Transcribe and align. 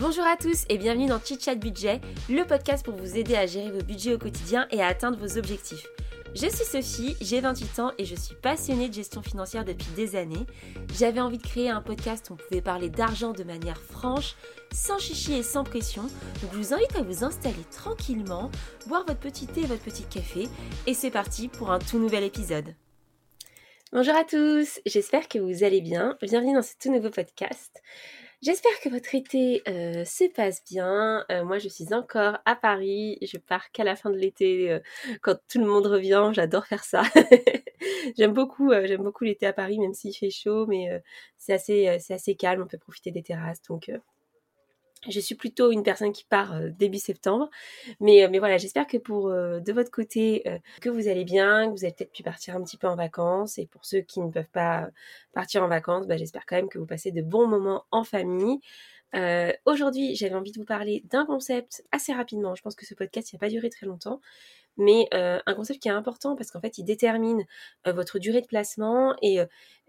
Bonjour 0.00 0.24
à 0.24 0.34
tous 0.34 0.64
et 0.70 0.78
bienvenue 0.78 1.08
dans 1.08 1.20
Chit 1.20 1.38
Chat 1.38 1.56
Budget, 1.56 2.00
le 2.30 2.46
podcast 2.46 2.82
pour 2.82 2.94
vous 2.94 3.18
aider 3.18 3.36
à 3.36 3.44
gérer 3.44 3.70
vos 3.70 3.82
budgets 3.82 4.14
au 4.14 4.18
quotidien 4.18 4.66
et 4.70 4.80
à 4.80 4.86
atteindre 4.86 5.18
vos 5.18 5.36
objectifs. 5.36 5.86
Je 6.34 6.46
suis 6.46 6.64
Sophie, 6.64 7.16
j'ai 7.20 7.42
28 7.42 7.78
ans 7.80 7.92
et 7.98 8.06
je 8.06 8.14
suis 8.14 8.34
passionnée 8.34 8.88
de 8.88 8.94
gestion 8.94 9.22
financière 9.22 9.66
depuis 9.66 9.90
des 9.96 10.16
années. 10.16 10.46
J'avais 10.94 11.20
envie 11.20 11.36
de 11.36 11.46
créer 11.46 11.68
un 11.68 11.82
podcast 11.82 12.30
où 12.30 12.32
on 12.32 12.36
pouvait 12.36 12.62
parler 12.62 12.88
d'argent 12.88 13.32
de 13.32 13.44
manière 13.44 13.76
franche, 13.76 14.36
sans 14.72 14.98
chichi 14.98 15.34
et 15.34 15.42
sans 15.42 15.64
pression. 15.64 16.04
Donc 16.40 16.50
je 16.54 16.56
vous 16.56 16.72
invite 16.72 16.96
à 16.96 17.02
vous 17.02 17.22
installer 17.22 17.62
tranquillement, 17.70 18.50
boire 18.86 19.04
votre 19.06 19.20
petit 19.20 19.46
thé 19.46 19.60
et 19.60 19.66
votre 19.66 19.82
petit 19.84 20.04
café 20.04 20.48
et 20.86 20.94
c'est 20.94 21.10
parti 21.10 21.48
pour 21.48 21.72
un 21.72 21.78
tout 21.78 21.98
nouvel 21.98 22.24
épisode. 22.24 22.74
Bonjour 23.92 24.14
à 24.14 24.24
tous, 24.24 24.80
j'espère 24.86 25.28
que 25.28 25.38
vous 25.38 25.62
allez 25.62 25.82
bien. 25.82 26.16
Bienvenue 26.22 26.54
dans 26.54 26.62
ce 26.62 26.72
tout 26.80 26.90
nouveau 26.90 27.10
podcast. 27.10 27.82
J'espère 28.42 28.80
que 28.82 28.88
votre 28.88 29.14
été 29.14 29.62
euh, 29.68 30.04
se 30.06 30.24
passe 30.32 30.64
bien. 30.64 31.26
Euh, 31.30 31.44
moi, 31.44 31.58
je 31.58 31.68
suis 31.68 31.92
encore 31.92 32.38
à 32.46 32.56
Paris. 32.56 33.18
Je 33.20 33.36
pars 33.36 33.70
qu'à 33.70 33.84
la 33.84 33.96
fin 33.96 34.08
de 34.08 34.16
l'été, 34.16 34.70
euh, 34.70 34.80
quand 35.20 35.36
tout 35.46 35.58
le 35.58 35.66
monde 35.66 35.86
revient. 35.86 36.30
J'adore 36.32 36.66
faire 36.66 36.84
ça. 36.84 37.02
j'aime 38.16 38.32
beaucoup, 38.32 38.72
j'aime 38.72 39.02
beaucoup 39.02 39.24
l'été 39.24 39.46
à 39.46 39.52
Paris, 39.52 39.78
même 39.78 39.92
s'il 39.92 40.14
fait 40.16 40.30
chaud, 40.30 40.66
mais 40.66 40.88
c'est 41.36 41.52
assez, 41.52 41.98
c'est 42.00 42.14
assez 42.14 42.34
calme. 42.34 42.62
On 42.62 42.66
peut 42.66 42.78
profiter 42.78 43.10
des 43.10 43.22
terrasses, 43.22 43.60
donc 43.68 43.90
je 45.08 45.20
suis 45.20 45.34
plutôt 45.34 45.70
une 45.72 45.82
personne 45.82 46.12
qui 46.12 46.24
part 46.24 46.54
euh, 46.54 46.70
début 46.70 46.98
septembre. 46.98 47.48
Mais, 48.00 48.24
euh, 48.24 48.28
mais 48.30 48.38
voilà, 48.38 48.58
j'espère 48.58 48.86
que 48.86 48.98
pour 48.98 49.28
euh, 49.28 49.60
de 49.60 49.72
votre 49.72 49.90
côté, 49.90 50.44
que 50.80 50.88
vous 50.90 51.08
allez 51.08 51.24
bien, 51.24 51.66
que 51.66 51.72
vous 51.72 51.84
avez 51.84 51.92
peut-être 51.92 52.12
pu 52.12 52.22
partir 52.22 52.56
un 52.56 52.62
petit 52.62 52.76
peu 52.76 52.86
en 52.86 52.96
vacances. 52.96 53.58
Et 53.58 53.66
pour 53.66 53.84
ceux 53.84 54.00
qui 54.00 54.20
ne 54.20 54.30
peuvent 54.30 54.50
pas 54.52 54.88
partir 55.32 55.62
en 55.62 55.68
vacances, 55.68 56.06
bah, 56.06 56.16
j'espère 56.16 56.44
quand 56.46 56.56
même 56.56 56.68
que 56.68 56.78
vous 56.78 56.86
passez 56.86 57.12
de 57.12 57.22
bons 57.22 57.46
moments 57.46 57.84
en 57.90 58.04
famille. 58.04 58.60
Aujourd'hui, 59.64 60.14
j'avais 60.14 60.34
envie 60.34 60.52
de 60.52 60.58
vous 60.58 60.64
parler 60.64 61.02
d'un 61.10 61.26
concept 61.26 61.84
assez 61.92 62.12
rapidement. 62.12 62.54
Je 62.54 62.62
pense 62.62 62.74
que 62.74 62.86
ce 62.86 62.94
podcast 62.94 63.32
n'a 63.32 63.38
pas 63.38 63.48
duré 63.48 63.70
très 63.70 63.86
longtemps 63.86 64.20
mais 64.76 65.08
un 65.12 65.54
concept 65.54 65.80
qui 65.80 65.88
est 65.88 65.92
important 65.92 66.36
parce 66.36 66.50
qu'en 66.50 66.60
fait, 66.60 66.78
il 66.78 66.84
détermine 66.84 67.44
votre 67.84 68.18
durée 68.18 68.40
de 68.40 68.46
placement 68.46 69.14
et 69.22 69.40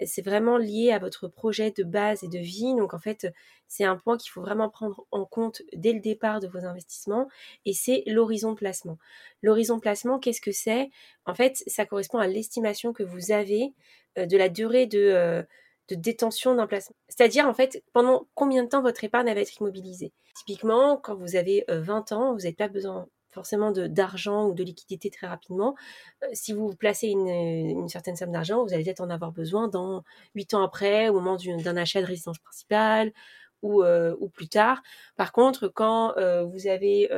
c'est 0.06 0.22
vraiment 0.22 0.58
lié 0.58 0.92
à 0.92 1.00
votre 1.00 1.28
projet 1.28 1.72
de 1.72 1.84
base 1.84 2.24
et 2.24 2.28
de 2.28 2.40
vie. 2.40 2.76
Donc 2.76 2.94
en 2.94 3.00
fait, 3.00 3.28
c'est 3.68 3.86
un 3.86 3.96
point 3.96 4.18
qu'il 4.18 4.32
faut 4.32 4.42
vraiment 4.42 4.70
prendre 4.70 5.06
en 5.12 5.26
compte 5.26 5.62
dès 5.74 5.94
le 5.94 6.00
départ 6.00 6.40
de 6.40 6.48
vos 6.48 6.66
investissements 6.66 7.30
et 7.66 7.74
c'est 7.74 8.04
l'horizon 8.06 8.52
de 8.52 8.58
placement. 8.58 8.98
L'horizon 9.42 9.78
de 9.78 9.82
placement, 9.82 10.20
qu'est-ce 10.20 10.42
que 10.42 10.52
c'est? 10.52 10.90
En 11.26 11.36
fait, 11.36 11.64
ça 11.68 11.86
correspond 11.86 12.18
à 12.18 12.28
l'estimation 12.28 12.92
que 12.92 13.04
vous 13.04 13.32
avez 13.32 13.74
de 14.18 14.38
la 14.38 14.50
durée 14.50 14.88
de 14.88 15.46
de 15.90 15.96
détention 15.96 16.56
d'un 16.56 16.68
placement. 16.68 16.96
C'est-à-dire, 17.10 17.48
en 17.48 17.54
fait, 17.54 17.84
pendant 17.94 18.28
combien 18.36 18.64
de 18.64 18.70
temps 18.70 18.82
votre 18.82 19.04
épargne 19.04 19.34
va 19.34 19.40
être 19.40 19.58
immobilisée? 19.60 20.14
Typiquement, 20.36 20.98
quand 20.98 21.16
vous 21.16 21.36
avez 21.36 21.66
20 21.68 22.12
ans, 22.12 22.34
vous 22.34 22.40
n'avez 22.40 22.54
pas 22.54 22.70
besoin 22.70 23.08
forcément 23.32 23.72
d'argent 23.72 24.48
ou 24.48 24.54
de 24.54 24.64
liquidité 24.64 25.10
très 25.10 25.28
rapidement. 25.28 25.76
Euh, 26.24 26.28
si 26.34 26.54
vous 26.54 26.76
placez 26.76 27.08
une, 27.08 27.30
une 27.30 27.88
certaine 27.88 28.16
somme 28.16 28.32
d'argent, 28.32 28.64
vous 28.64 28.74
allez 28.74 28.84
peut-être 28.84 29.02
en 29.02 29.10
avoir 29.10 29.32
besoin 29.32 29.68
dans 29.68 30.04
8 30.36 30.54
ans 30.54 30.64
après, 30.64 31.10
au 31.10 31.14
moment 31.14 31.38
d'un 31.38 31.78
achat 31.78 32.02
de 32.02 32.06
résidence 32.08 32.40
principale 32.40 33.14
ou, 33.62 33.84
euh, 33.84 34.16
ou, 34.20 34.30
plus 34.30 34.48
tard. 34.48 34.82
Par 35.16 35.32
contre, 35.32 35.68
quand 35.68 36.18
euh, 36.18 36.44
vous 36.44 36.68
avez, 36.68 37.10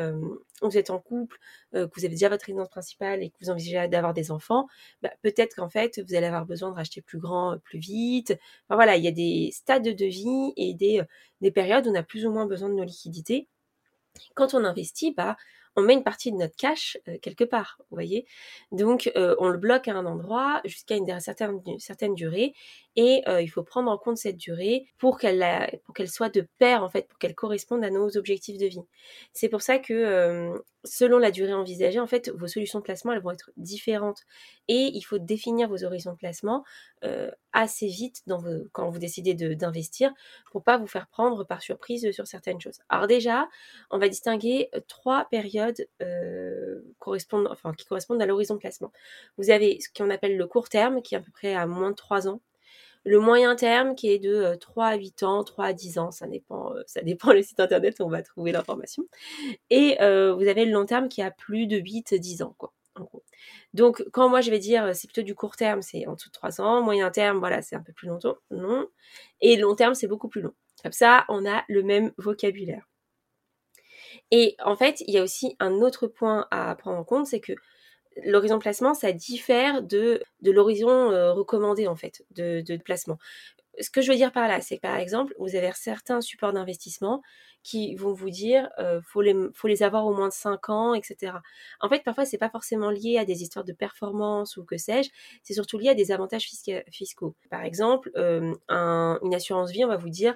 vous 0.62 0.78
êtes 0.78 0.90
en 0.90 1.00
couple, 1.00 1.38
que 1.74 1.90
vous 1.96 2.06
avez 2.06 2.10
déjà 2.10 2.30
votre 2.30 2.46
résidence 2.46 2.70
principale 2.70 3.24
et 3.24 3.30
que 3.30 3.36
vous 3.42 3.50
envisagez 3.50 3.88
d'avoir 3.88 4.14
des 4.14 4.32
enfants, 4.32 4.68
bah, 5.02 5.12
peut-être 5.22 5.56
qu'en 5.56 5.70
fait 5.70 6.02
vous 6.08 6.16
allez 6.16 6.28
avoir 6.28 6.46
besoin 6.46 6.72
de 6.72 6.76
racheter 6.76 7.02
plus 7.02 7.20
grand 7.20 7.58
plus 7.64 7.80
vite. 7.80 8.38
Voilà, 8.70 8.98
il 8.98 9.04
y 9.04 9.08
a 9.08 9.12
des 9.12 9.50
stades 9.54 9.84
de 9.84 10.06
vie 10.06 10.54
et 10.58 10.74
des, 10.74 11.02
des 11.42 11.52
périodes 11.52 11.88
où 11.88 11.92
on 11.92 11.96
a 11.96 12.04
plus 12.04 12.26
ou 12.26 12.32
moins 12.32 12.46
besoin 12.46 12.70
de 12.70 12.76
nos 12.76 12.84
liquidités. 12.84 13.48
Quand 14.36 14.54
on 14.54 14.64
investit, 14.64 15.12
bah, 15.12 15.38
on 15.76 15.82
met 15.82 15.94
une 15.94 16.04
partie 16.04 16.32
de 16.32 16.38
notre 16.38 16.56
cash 16.56 16.98
euh, 17.08 17.18
quelque 17.22 17.44
part, 17.44 17.78
vous 17.90 17.96
voyez. 17.96 18.26
Donc 18.72 19.12
euh, 19.16 19.36
on 19.40 19.50
le 19.50 19.58
bloque 19.58 19.88
à 19.88 19.94
un 19.94 20.06
endroit 20.06 20.62
jusqu'à 20.66 20.96
une 20.96 21.20
certaine, 21.20 21.62
certaine 21.80 22.16
durée 22.16 22.54
et 22.96 23.24
euh, 23.28 23.42
il 23.42 23.48
faut 23.48 23.64
prendre 23.64 23.90
en 23.90 23.98
compte 23.98 24.18
cette 24.18 24.38
durée 24.38 24.86
pour 24.98 25.18
qu'elle 25.18 25.44
pour 25.86 25.94
qu'elle 25.94 26.10
soit 26.10 26.30
de 26.30 26.48
pair 26.60 26.84
en 26.84 26.90
fait, 26.90 27.08
pour 27.08 27.18
qu'elle 27.18 27.36
corresponde 27.36 27.84
à 27.84 27.90
nos 27.90 28.18
objectifs 28.18 28.58
de 28.58 28.68
vie. 28.68 28.84
C'est 29.34 29.50
pour 29.50 29.62
ça 29.62 29.80
que 29.80 30.54
selon 30.84 31.18
la 31.18 31.32
durée 31.32 31.54
envisagée, 31.54 32.00
en 32.00 32.08
fait, 32.08 32.30
vos 32.30 32.48
solutions 32.48 32.80
de 32.80 32.84
placement 32.84 33.14
elles 33.14 33.22
vont 33.22 33.32
être 33.32 33.52
différentes 33.58 34.22
et 34.68 34.92
il 34.94 35.02
faut 35.02 35.18
définir 35.18 35.70
vos 35.70 35.84
horizons 35.84 36.12
de 36.12 36.18
placement 36.18 36.64
assez 37.54 37.88
vite 37.88 38.24
quand 38.72 38.90
vous 38.90 39.00
décidez 39.00 39.34
d'investir 39.34 40.12
pour 40.52 40.64
pas 40.64 40.78
vous 40.78 40.88
faire 40.88 41.08
prendre 41.08 41.44
par 41.44 41.62
surprise 41.62 42.12
sur 42.12 42.28
certaines 42.28 42.60
choses. 42.60 42.80
Alors 42.90 43.08
déjà, 43.08 43.48
on 43.92 44.00
va 44.00 44.10
distinguer 44.10 44.70
trois 44.88 45.26
périodes 45.26 45.88
euh, 46.02 46.82
qui 46.82 47.86
correspondent 47.86 48.22
à 48.22 48.26
l'horizon 48.26 48.56
de 48.56 48.60
placement. 48.60 48.92
Vous 49.38 49.50
avez 49.50 49.80
ce 49.80 49.90
qu'on 49.96 50.10
appelle 50.10 50.38
le 50.38 50.48
court 50.48 50.70
terme, 50.70 51.02
qui 51.02 51.16
est 51.16 51.18
à 51.18 51.22
peu 51.22 51.32
près 51.32 51.54
à 51.54 51.66
moins 51.66 51.92
de 51.92 51.96
3 51.96 52.28
ans. 52.28 52.42
Le 53.06 53.20
moyen 53.20 53.56
terme, 53.56 53.96
qui 53.96 54.10
est 54.10 54.20
de 54.20 54.56
3 54.56 54.86
euh, 54.86 54.88
à 54.94 54.96
8 54.96 55.24
ans, 55.24 55.44
3 55.44 55.66
à 55.66 55.74
10 55.74 55.98
ans, 56.00 56.12
ça 56.12 56.26
dépend, 56.26 56.74
euh, 56.74 56.84
ça 56.88 57.02
dépend 57.02 57.34
le 57.34 57.42
site 57.42 57.60
internet, 57.60 58.00
on 58.00 58.08
va 58.08 58.22
trouver 58.22 58.52
l'information. 58.52 59.04
Et 59.70 59.98
vous 59.98 60.48
avez 60.48 60.66
le 60.66 60.72
long 60.72 60.86
terme 60.86 61.10
qui 61.10 61.22
a 61.22 61.32
plus 61.32 61.68
de 61.68 61.78
8, 61.78 62.14
10 62.14 62.44
ans. 62.44 62.56
Donc, 63.74 64.04
quand 64.12 64.30
moi 64.30 64.42
je 64.42 64.52
vais 64.52 64.60
dire 64.60 64.96
c'est 64.96 65.08
plutôt 65.08 65.24
du 65.24 65.36
court 65.36 65.56
terme, 65.56 65.82
c'est 65.82 66.06
en 66.08 66.14
dessous 66.14 66.30
de 66.30 66.34
3 66.34 66.62
ans, 66.62 66.82
moyen 66.82 67.10
terme, 67.12 67.40
voilà, 67.40 67.62
c'est 67.62 67.76
un 67.76 67.82
peu 67.82 67.94
plus 67.94 68.08
longtemps, 68.08 68.38
non. 68.52 68.88
Et 69.42 69.58
long 69.58 69.76
terme, 69.76 69.96
c'est 69.96 70.08
beaucoup 70.08 70.30
plus 70.30 70.42
long. 70.42 70.54
Comme 70.82 70.92
ça, 70.92 71.26
on 71.30 71.46
a 71.50 71.64
le 71.70 71.84
même 71.84 72.12
vocabulaire. 72.18 72.88
Et 74.32 74.56
en 74.64 74.76
fait, 74.76 75.02
il 75.02 75.14
y 75.14 75.18
a 75.18 75.24
aussi 75.24 75.56
un 75.60 75.74
autre 75.82 76.08
point 76.08 76.48
à 76.52 76.76
prendre 76.76 76.98
en 76.98 77.04
compte, 77.04 77.28
c'est 77.28 77.40
que 77.40 77.54
l'horizon 78.24 78.60
placement, 78.60 78.94
ça 78.94 79.12
diffère 79.12 79.82
de, 79.82 80.22
l'horizon 80.42 81.12
euh, 81.12 81.34
recommandé 81.34 81.88
en 81.88 81.96
fait 81.96 82.24
de, 82.32 82.62
de, 82.62 82.78
placement. 82.78 83.18
Ce 83.80 83.90
que 83.90 84.02
je 84.02 84.12
veux 84.12 84.18
dire 84.18 84.32
par 84.32 84.48
là, 84.48 84.62
c'est 84.62 84.78
que 84.78 84.82
par 84.82 84.98
exemple, 84.98 85.34
vous 85.40 85.56
avez 85.56 85.72
certains 85.74 86.22
supports 86.22 86.54
d'investissement 86.54 87.22
qui 87.64 87.96
vont 87.96 88.14
vous 88.14 88.30
dire 88.30 88.70
euh, 88.78 89.02
faut 89.02 89.22
les 89.22 89.34
faut 89.54 89.68
les 89.68 89.84
avoir 89.84 90.06
au 90.06 90.14
moins 90.14 90.28
de 90.28 90.34
5 90.34 90.70
ans, 90.70 90.94
etc. 90.94 91.34
En 91.80 91.90
fait, 91.90 92.04
parfois 92.04 92.26
c'est 92.26 92.38
pas 92.38 92.50
forcément 92.50 92.90
lié 92.90 93.18
à 93.18 93.26
des 93.26 93.42
histoires 93.42 93.66
de 93.66 93.74
performance 93.74 94.58
ou 94.58 94.66
que 94.66 94.78
sais-je, 94.78 95.10
c'est 95.44 95.54
surtout 95.54 95.78
lié 95.78 95.90
à 95.90 95.96
des 95.96 96.12
avantages 96.12 96.50
fiscaux. 96.92 97.36
Par 97.50 97.64
exemple, 97.64 98.12
un, 98.68 99.20
une 99.24 99.34
assurance 99.34 99.72
vie, 99.72 99.86
on 99.86 99.88
va 99.88 99.98
vous 99.98 100.10
dire 100.10 100.36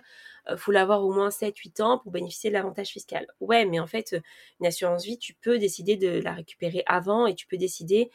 euh, 0.50 0.56
faut 0.56 0.72
l'avoir 0.72 1.04
au 1.04 1.12
moins 1.12 1.30
7-8 1.30 1.82
ans 1.82 1.98
pour 2.00 2.12
bénéficier 2.12 2.50
de 2.50 2.54
l'avantage 2.54 2.88
fiscal. 2.88 3.28
Ouais, 3.42 3.66
mais 3.66 3.82
en 3.82 3.88
fait, 3.88 4.16
une 4.62 4.66
assurance 4.66 5.04
vie, 5.04 5.18
tu 5.18 5.34
peux 5.34 5.60
décider 5.60 5.98
de 5.98 6.22
la 6.22 6.34
récupérer 6.34 6.84
avant 6.86 7.28
et 7.28 7.36
tu 7.36 7.46
peux 7.48 7.58
décider 7.58 8.10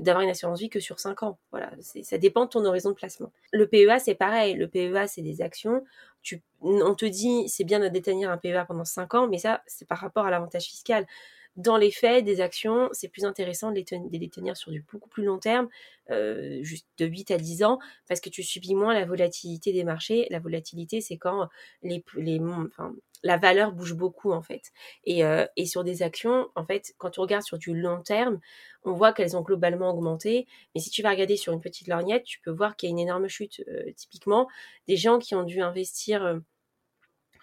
d'avoir 0.00 0.24
une 0.24 0.30
assurance 0.30 0.58
vie 0.58 0.68
que 0.68 0.80
sur 0.80 0.98
5 0.98 1.22
ans. 1.22 1.38
Voilà, 1.52 1.70
ça 2.02 2.18
dépend 2.18 2.46
de 2.46 2.50
ton 2.50 2.64
horizon 2.64 2.90
de 2.90 2.96
placement. 2.96 3.32
Le 3.52 3.68
PEA, 3.68 4.00
c'est 4.00 4.16
pareil. 4.16 4.54
Le 4.54 4.66
PEA, 4.66 5.06
c'est 5.06 5.22
des 5.22 5.42
actions. 5.42 5.84
On 6.60 6.94
te 6.94 7.06
dit, 7.06 7.48
c'est 7.48 7.64
bien 7.64 7.80
de 7.80 7.88
détenir 7.88 8.30
un 8.30 8.38
PEA 8.38 8.64
pendant 8.66 8.84
5 8.84 9.14
ans, 9.14 9.28
mais 9.28 9.38
ça, 9.38 9.62
c'est 9.66 9.86
par 9.86 9.98
rapport 9.98 10.26
à 10.26 10.30
l'avantage 10.30 10.64
fiscal 10.64 11.06
dans 11.56 11.78
les 11.78 11.90
faits, 11.90 12.24
des 12.24 12.40
actions, 12.40 12.90
c'est 12.92 13.08
plus 13.08 13.24
intéressant 13.24 13.70
de 13.70 13.76
les, 13.76 14.28
tenir 14.28 14.56
sur 14.56 14.70
du 14.70 14.84
beaucoup 14.92 15.08
plus 15.08 15.24
long 15.24 15.38
terme, 15.38 15.68
euh, 16.10 16.62
juste 16.62 16.86
de 16.98 17.06
8 17.06 17.30
à 17.30 17.38
10 17.38 17.64
ans, 17.64 17.78
parce 18.08 18.20
que 18.20 18.28
tu 18.28 18.42
subis 18.42 18.74
moins 18.74 18.92
la 18.92 19.06
volatilité 19.06 19.72
des 19.72 19.84
marchés. 19.84 20.26
La 20.30 20.38
volatilité, 20.38 21.00
c'est 21.00 21.16
quand 21.16 21.48
les, 21.82 22.04
les, 22.16 22.40
enfin, 22.40 22.94
la 23.26 23.36
valeur 23.36 23.72
bouge 23.72 23.94
beaucoup, 23.94 24.32
en 24.32 24.42
fait. 24.42 24.72
Et, 25.04 25.24
euh, 25.24 25.46
et 25.56 25.66
sur 25.66 25.84
des 25.84 26.02
actions, 26.02 26.48
en 26.54 26.64
fait, 26.64 26.94
quand 26.98 27.10
tu 27.10 27.20
regardes 27.20 27.44
sur 27.44 27.58
du 27.58 27.74
long 27.74 28.02
terme, 28.02 28.40
on 28.84 28.92
voit 28.92 29.12
qu'elles 29.12 29.36
ont 29.36 29.42
globalement 29.42 29.90
augmenté. 29.90 30.46
Mais 30.74 30.80
si 30.80 30.90
tu 30.90 31.02
vas 31.02 31.10
regarder 31.10 31.36
sur 31.36 31.52
une 31.52 31.60
petite 31.60 31.88
lorgnette, 31.88 32.24
tu 32.24 32.40
peux 32.40 32.50
voir 32.50 32.76
qu'il 32.76 32.88
y 32.88 32.90
a 32.90 32.92
une 32.92 32.98
énorme 32.98 33.28
chute. 33.28 33.62
Euh, 33.68 33.92
typiquement, 33.96 34.48
des 34.88 34.96
gens 34.96 35.18
qui 35.18 35.34
ont 35.34 35.44
dû 35.44 35.60
investir 35.60 36.40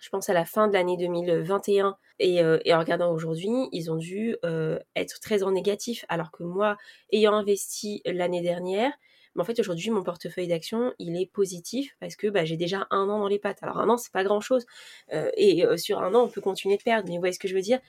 je 0.03 0.09
pense 0.09 0.29
à 0.29 0.33
la 0.33 0.43
fin 0.43 0.67
de 0.67 0.73
l'année 0.73 0.97
2021 0.97 1.97
euh, 2.21 2.59
et, 2.65 2.73
en 2.73 2.79
regardant 2.79 3.13
aujourd'hui, 3.13 3.69
ils 3.71 3.89
ont 3.89 3.95
dû 3.95 4.35
euh, 4.43 4.77
être 4.97 5.21
très 5.21 5.43
en 5.43 5.51
négatif, 5.51 6.03
alors 6.09 6.29
que 6.29 6.43
moi, 6.43 6.75
ayant 7.13 7.33
investi 7.33 8.01
l'année 8.05 8.41
dernière, 8.41 8.91
mais 9.35 9.41
en 9.41 9.45
fait 9.45 9.59
aujourd'hui 9.59 9.89
mon 9.89 10.03
portefeuille 10.03 10.47
d'actions 10.47 10.93
il 10.99 11.19
est 11.19 11.25
positif 11.25 11.95
parce 11.99 12.15
que 12.15 12.27
bah, 12.27 12.45
j'ai 12.45 12.57
déjà 12.57 12.87
un 12.91 13.09
an 13.09 13.19
dans 13.19 13.27
les 13.27 13.39
pattes. 13.39 13.59
Alors 13.61 13.79
un 13.79 13.89
an 13.89 13.97
c'est 13.97 14.11
pas 14.11 14.23
grand 14.23 14.41
chose 14.41 14.65
euh, 15.13 15.29
et 15.35 15.65
sur 15.77 16.01
un 16.01 16.13
an 16.15 16.23
on 16.23 16.29
peut 16.29 16.41
continuer 16.41 16.77
de 16.77 16.83
perdre. 16.83 17.07
Mais 17.07 17.15
vous 17.15 17.21
voyez 17.21 17.33
ce 17.33 17.39
que 17.39 17.47
je 17.47 17.55
veux 17.55 17.61
dire? 17.61 17.79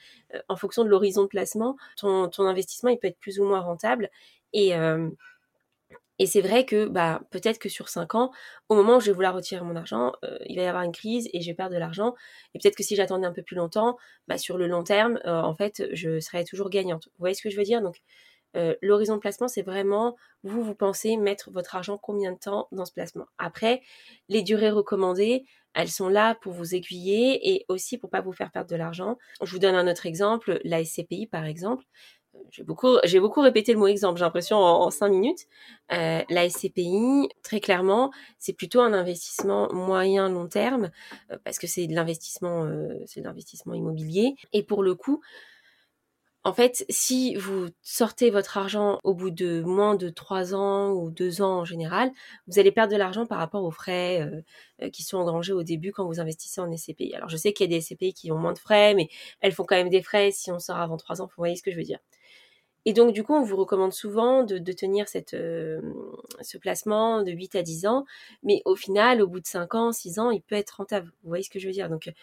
En 0.49 0.55
fonction 0.55 0.83
de 0.83 0.89
l'horizon 0.89 1.23
de 1.23 1.27
placement, 1.27 1.77
ton, 1.97 2.29
investissement 2.39 2.89
il 2.89 2.97
peut 2.97 3.07
être 3.07 3.19
plus 3.19 3.39
ou 3.39 3.45
moins 3.45 3.61
rentable 3.61 4.09
et 6.17 6.27
c'est 6.27 6.41
vrai 6.41 6.65
que 6.65 6.85
bah, 6.85 7.21
peut-être 7.29 7.59
que 7.59 7.67
sur 7.67 7.89
5 7.89 8.15
ans, 8.15 8.31
au 8.69 8.75
moment 8.75 8.97
où 8.97 8.99
je 9.01 9.07
vais 9.07 9.11
vouloir 9.11 9.33
retirer 9.35 9.61
mon 9.61 9.75
argent, 9.75 10.13
euh, 10.23 10.37
il 10.45 10.55
va 10.57 10.63
y 10.63 10.67
avoir 10.67 10.83
une 10.83 10.93
crise 10.93 11.29
et 11.33 11.41
je 11.41 11.47
vais 11.47 11.53
perdre 11.53 11.73
de 11.73 11.79
l'argent. 11.79 12.15
Et 12.53 12.59
peut-être 12.59 12.75
que 12.75 12.83
si 12.83 12.95
j'attendais 12.95 13.27
un 13.27 13.33
peu 13.33 13.43
plus 13.43 13.57
longtemps, 13.57 13.97
bah, 14.27 14.37
sur 14.37 14.57
le 14.57 14.67
long 14.67 14.83
terme, 14.83 15.19
euh, 15.25 15.41
en 15.41 15.53
fait, 15.55 15.83
je 15.91 16.19
serais 16.21 16.45
toujours 16.45 16.69
gagnante. 16.69 17.07
Vous 17.07 17.19
voyez 17.19 17.35
ce 17.35 17.41
que 17.41 17.49
je 17.49 17.57
veux 17.57 17.63
dire? 17.63 17.81
Donc, 17.81 17.97
euh, 18.55 18.75
l'horizon 18.81 19.15
de 19.15 19.19
placement, 19.19 19.47
c'est 19.47 19.61
vraiment, 19.61 20.15
vous, 20.43 20.63
vous 20.63 20.75
pensez 20.75 21.17
mettre 21.17 21.51
votre 21.51 21.75
argent 21.75 21.97
combien 21.97 22.31
de 22.31 22.37
temps 22.39 22.67
dans 22.71 22.85
ce 22.85 22.93
placement. 22.93 23.25
Après, 23.37 23.81
les 24.29 24.43
durées 24.43 24.71
recommandées, 24.71 25.45
elles 25.73 25.89
sont 25.89 26.09
là 26.09 26.35
pour 26.35 26.53
vous 26.53 26.73
aiguiller 26.73 27.53
et 27.53 27.65
aussi 27.67 27.97
pour 27.97 28.09
pas 28.09 28.21
vous 28.21 28.31
faire 28.31 28.51
perdre 28.51 28.69
de 28.69 28.75
l'argent. 28.75 29.17
Je 29.41 29.51
vous 29.51 29.59
donne 29.59 29.75
un 29.75 29.89
autre 29.89 30.05
exemple, 30.05 30.59
la 30.63 30.83
SCPI 30.83 31.27
par 31.27 31.45
exemple. 31.45 31.83
J'ai 32.51 32.63
beaucoup, 32.63 32.97
j'ai 33.03 33.19
beaucoup 33.19 33.41
répété 33.41 33.73
le 33.73 33.79
mot 33.79 33.87
exemple, 33.87 34.17
j'ai 34.17 34.25
l'impression 34.25 34.57
en, 34.57 34.89
cinq 34.91 35.09
minutes. 35.09 35.47
Euh, 35.91 36.21
la 36.29 36.49
SCPI, 36.49 37.29
très 37.43 37.59
clairement, 37.59 38.11
c'est 38.37 38.53
plutôt 38.53 38.81
un 38.81 38.93
investissement 38.93 39.71
moyen 39.73 40.29
long 40.29 40.47
terme 40.47 40.91
euh, 41.31 41.37
parce 41.43 41.59
que 41.59 41.67
c'est 41.67 41.87
de 41.87 41.95
l'investissement, 41.95 42.65
euh, 42.65 42.99
c'est 43.05 43.21
de 43.21 43.25
l'investissement 43.25 43.73
immobilier. 43.73 44.35
Et 44.53 44.63
pour 44.63 44.83
le 44.83 44.95
coup, 44.95 45.21
en 46.45 46.53
fait, 46.53 46.85
si 46.89 47.33
vous 47.35 47.69
sortez 47.81 48.29
votre 48.29 48.59
argent 48.59 48.99
au 49.03 49.15
bout 49.15 49.31
de 49.31 49.63
moins 49.63 49.95
de 49.95 50.09
trois 50.09 50.53
ans 50.53 50.91
ou 50.91 51.09
deux 51.09 51.41
ans 51.41 51.61
en 51.61 51.65
général, 51.65 52.11
vous 52.47 52.59
allez 52.59 52.71
perdre 52.71 52.93
de 52.93 52.97
l'argent 52.97 53.25
par 53.25 53.39
rapport 53.39 53.63
aux 53.63 53.71
frais 53.71 54.21
euh, 54.21 54.41
euh, 54.83 54.89
qui 54.91 55.01
sont 55.01 55.17
engrangés 55.17 55.53
au 55.53 55.63
début 55.63 55.91
quand 55.91 56.05
vous 56.05 56.19
investissez 56.19 56.61
en 56.61 56.71
SCPI. 56.71 57.15
Alors 57.15 57.29
je 57.29 57.37
sais 57.37 57.51
qu'il 57.51 57.71
y 57.71 57.73
a 57.73 57.75
des 57.75 57.81
SCPI 57.81 58.13
qui 58.13 58.31
ont 58.31 58.37
moins 58.37 58.53
de 58.53 58.59
frais, 58.59 58.93
mais 58.93 59.09
elles 59.41 59.53
font 59.53 59.63
quand 59.63 59.75
même 59.75 59.89
des 59.89 60.03
frais 60.03 60.29
si 60.29 60.51
on 60.51 60.59
sort 60.59 60.77
avant 60.77 60.97
trois 60.97 61.19
ans. 61.19 61.25
Vous 61.25 61.33
voyez 61.35 61.55
ce 61.55 61.63
que 61.63 61.71
je 61.71 61.77
veux 61.77 61.83
dire? 61.83 61.97
Et 62.85 62.93
donc 62.93 63.11
du 63.13 63.23
coup, 63.23 63.33
on 63.33 63.43
vous 63.43 63.55
recommande 63.57 63.93
souvent 63.93 64.43
de, 64.43 64.59
tenir 64.71 65.09
cette, 65.09 65.33
euh, 65.33 65.81
ce 66.41 66.59
placement 66.59 67.23
de 67.23 67.31
8 67.31 67.55
à 67.55 67.63
10 67.63 67.87
ans, 67.87 68.05
mais 68.43 68.61
au 68.65 68.75
final, 68.75 69.23
au 69.23 69.27
bout 69.27 69.39
de 69.39 69.47
5 69.47 69.73
ans, 69.73 69.91
6 69.91 70.19
ans, 70.19 70.29
il 70.29 70.43
peut 70.43 70.53
être 70.53 70.77
rentable. 70.77 71.11
Vous 71.23 71.29
voyez 71.29 71.43
ce 71.43 71.49
que 71.49 71.57
je 71.57 71.65
veux 71.65 71.73
dire? 71.73 71.89
Donc 71.89 72.13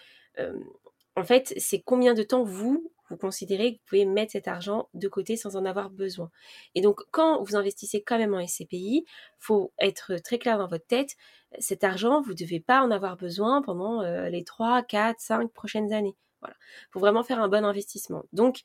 en 1.17 1.25
fait, 1.25 1.53
c'est 1.59 1.81
combien 1.81 2.15
de 2.15 2.23
temps 2.23 2.45
vous, 2.45 2.92
vous 3.12 3.19
considérez 3.19 3.75
que 3.75 3.79
vous 3.79 3.85
pouvez 3.87 4.05
mettre 4.06 4.32
cet 4.32 4.49
argent 4.49 4.88
de 4.94 5.06
côté 5.06 5.37
sans 5.37 5.56
en 5.56 5.64
avoir 5.67 5.91
besoin. 5.91 6.31
Et 6.75 6.81
donc, 6.81 7.00
quand 7.11 7.43
vous 7.43 7.56
investissez 7.56 8.03
quand 8.03 8.19
même 8.19 8.35
en 8.35 8.44
SCPI, 8.44 9.05
faut 9.38 9.73
être 9.79 10.17
très 10.17 10.38
clair 10.38 10.59
dans 10.59 10.67
votre 10.67 10.87
tête, 10.87 11.17
cet 11.59 11.85
argent, 11.85 12.23
vous 12.23 12.31
ne 12.31 12.37
devez 12.37 12.61
pas 12.61 12.82
en 12.82 12.91
avoir 12.91 13.17
besoin 13.17 13.61
pendant 13.61 14.00
euh, 14.00 14.31
les 14.31 14.44
3, 14.44 14.82
4, 14.82 15.20
5 15.20 15.53
prochaines 15.53 15.93
années. 15.93 16.17
Voilà. 16.41 16.56
Faut 16.91 17.00
vraiment 17.00 17.23
faire 17.23 17.41
un 17.41 17.49
bon 17.49 17.64
investissement. 17.64 18.25
Donc, 18.32 18.62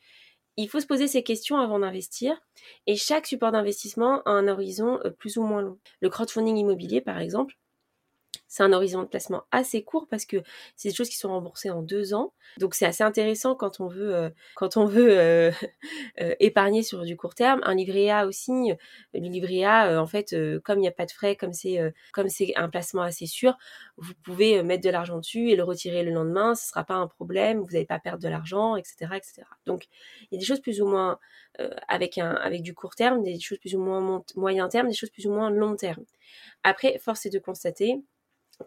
il 0.55 0.69
faut 0.69 0.79
se 0.79 0.88
poser 0.88 1.07
ces 1.07 1.23
questions 1.23 1.57
avant 1.57 1.79
d'investir 1.79 2.41
et 2.88 2.95
chaque 2.95 3.27
support 3.27 3.51
d'investissement 3.51 4.21
a 4.23 4.31
un 4.31 4.47
horizon 4.47 4.99
euh, 5.05 5.11
plus 5.11 5.38
ou 5.38 5.44
moins 5.44 5.61
long. 5.61 5.77
Le 6.01 6.09
crowdfunding 6.09 6.55
immobilier, 6.55 7.01
par 7.01 7.19
exemple, 7.19 7.55
c'est 8.47 8.63
un 8.63 8.71
horizon 8.71 9.01
de 9.03 9.07
placement 9.07 9.44
assez 9.51 9.83
court 9.83 10.07
parce 10.09 10.25
que 10.25 10.38
c'est 10.75 10.89
des 10.89 10.95
choses 10.95 11.09
qui 11.09 11.17
sont 11.17 11.29
remboursées 11.29 11.69
en 11.69 11.81
deux 11.81 12.13
ans. 12.13 12.33
Donc 12.59 12.75
c'est 12.75 12.85
assez 12.85 13.03
intéressant 13.03 13.55
quand 13.55 13.79
on 13.81 13.88
veut, 13.88 14.15
euh, 14.15 14.29
quand 14.55 14.77
on 14.77 14.85
veut 14.85 15.17
euh, 15.19 15.51
euh, 16.21 16.33
épargner 16.39 16.81
sur 16.81 17.03
du 17.03 17.17
court 17.17 17.35
terme. 17.35 17.59
Un 17.63 17.75
livret 17.75 18.09
A 18.09 18.25
aussi, 18.25 18.71
le 19.13 19.19
livret 19.19 19.63
A, 19.65 20.01
en 20.01 20.07
fait, 20.07 20.35
comme 20.63 20.79
il 20.79 20.81
n'y 20.81 20.88
a 20.88 20.91
pas 20.91 21.05
de 21.05 21.11
frais, 21.11 21.35
comme 21.35 21.53
c'est 21.53 21.94
comme 22.13 22.29
c'est 22.29 22.53
un 22.55 22.69
placement 22.69 23.01
assez 23.01 23.25
sûr, 23.25 23.57
vous 23.97 24.13
pouvez 24.23 24.63
mettre 24.63 24.83
de 24.83 24.89
l'argent 24.89 25.17
dessus 25.17 25.49
et 25.49 25.55
le 25.55 25.63
retirer 25.63 26.03
le 26.03 26.11
lendemain. 26.11 26.55
Ce 26.55 26.67
sera 26.69 26.83
pas 26.83 26.95
un 26.95 27.07
problème. 27.07 27.59
Vous 27.59 27.71
n'allez 27.71 27.85
pas 27.85 27.99
perdre 27.99 28.23
de 28.23 28.29
l'argent, 28.29 28.75
etc., 28.75 29.11
etc. 29.15 29.44
Donc 29.65 29.88
il 30.21 30.35
y 30.35 30.38
a 30.38 30.39
des 30.39 30.45
choses 30.45 30.61
plus 30.61 30.81
ou 30.81 30.88
moins 30.88 31.19
avec 31.88 32.17
un 32.17 32.31
avec 32.31 32.61
du 32.61 32.73
court 32.73 32.95
terme, 32.95 33.23
des 33.23 33.39
choses 33.39 33.57
plus 33.57 33.75
ou 33.75 33.79
moins 33.79 34.23
moyen 34.35 34.69
terme, 34.69 34.88
des 34.88 34.94
choses 34.94 35.09
plus 35.09 35.25
ou 35.25 35.31
moins 35.33 35.49
long 35.49 35.75
terme. 35.75 36.05
Après, 36.63 36.97
force 36.99 37.25
est 37.25 37.29
de 37.29 37.39
constater 37.39 38.01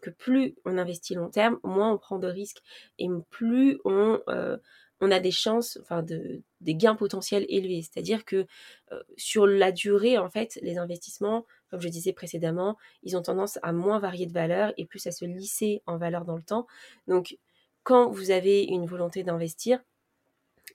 que 0.01 0.11
plus 0.11 0.55
on 0.65 0.79
investit 0.79 1.15
long 1.15 1.31
terme, 1.31 1.59
moins 1.63 1.93
on 1.93 1.99
prend 1.99 2.19
de 2.19 2.29
risques 2.29 2.63
et 2.99 3.09
plus 3.31 3.79
on, 3.85 4.21
euh, 4.29 4.57
a 5.01 5.21
des 5.21 5.31
chances, 5.31 5.79
enfin 5.81 6.03
de, 6.03 6.43
des 6.61 6.75
gains 6.75 6.95
potentiels 6.95 7.47
élevés. 7.49 7.83
C'est-à-dire 7.83 8.25
que 8.25 8.47
euh, 8.93 9.03
sur 9.17 9.47
la 9.47 9.73
durée, 9.73 10.19
en 10.19 10.29
fait, 10.29 10.59
les 10.63 10.79
investissements, 10.79 11.47
comme 11.71 11.81
je 11.81 11.89
disais 11.89 12.13
précédemment, 12.13 12.77
ils 13.03 13.17
ont 13.17 13.23
tendance 13.23 13.59
à 13.63 13.73
moins 13.73 13.99
varier 13.99 14.27
de 14.27 14.33
valeur 14.33 14.73
et 14.77 14.85
plus 14.85 15.07
à 15.07 15.13
se 15.13 15.25
lisser 15.25 15.83
en 15.87 15.97
valeur 15.97 16.25
dans 16.25 16.37
le 16.37 16.43
temps. 16.43 16.67
Donc, 17.09 17.39
quand 17.83 18.11
vous 18.11 18.31
avez 18.31 18.65
une 18.65 18.87
volonté 18.87 19.23
d'investir, 19.23 19.81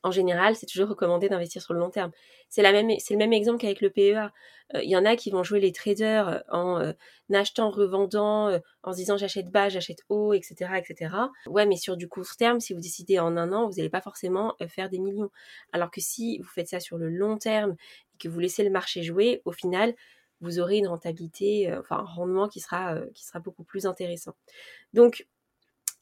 en 0.05 0.11
général, 0.11 0.55
c'est 0.55 0.67
toujours 0.67 0.89
recommandé 0.89 1.29
d'investir 1.29 1.63
sur 1.63 1.73
le 1.73 1.79
long 1.79 1.89
terme. 1.89 2.11
C'est 2.47 2.61
le 2.61 3.17
même 3.17 3.33
exemple 3.33 3.59
qu'avec 3.59 3.81
le 3.81 3.89
PEA. 3.89 4.31
Il 4.73 4.77
euh, 4.77 4.83
y 4.83 4.95
en 4.95 5.03
a 5.03 5.15
qui 5.15 5.31
vont 5.31 5.43
jouer 5.43 5.59
les 5.59 5.71
traders 5.71 6.27
euh, 6.27 6.39
en 6.51 6.79
euh, 6.79 6.93
achetant, 7.33 7.71
revendant, 7.71 8.55
en 8.83 8.91
se 8.91 8.97
disant 8.97 9.17
j'achète 9.17 9.49
bas, 9.49 9.67
j'achète 9.67 10.03
haut, 10.09 10.33
etc., 10.33 10.73
etc. 10.77 11.15
Ouais, 11.47 11.65
mais 11.65 11.75
sur 11.75 11.97
du 11.97 12.07
court 12.07 12.35
terme, 12.37 12.59
si 12.59 12.75
vous 12.75 12.81
décidez 12.81 13.17
en 13.17 13.35
un 13.35 13.51
an, 13.51 13.67
vous 13.67 13.77
n'allez 13.77 13.89
pas 13.89 14.01
forcément 14.01 14.55
faire 14.67 14.89
des 14.89 14.99
millions. 14.99 15.31
Alors 15.73 15.89
que 15.89 16.01
si 16.01 16.37
vous 16.37 16.49
faites 16.49 16.67
ça 16.67 16.79
sur 16.79 16.99
le 16.99 17.09
long 17.09 17.39
terme 17.39 17.75
et 18.13 18.17
que 18.19 18.29
vous 18.29 18.39
laissez 18.39 18.63
le 18.63 18.69
marché 18.69 19.01
jouer, 19.01 19.41
au 19.45 19.51
final, 19.51 19.95
vous 20.39 20.59
aurez 20.59 20.77
une 20.77 20.87
rentabilité, 20.87 21.73
enfin 21.79 21.97
un 21.97 22.03
rendement 22.03 22.47
qui 22.47 22.59
sera, 22.59 22.99
qui 23.15 23.25
sera 23.25 23.39
beaucoup 23.39 23.63
plus 23.63 23.87
intéressant. 23.87 24.35
Donc 24.93 25.25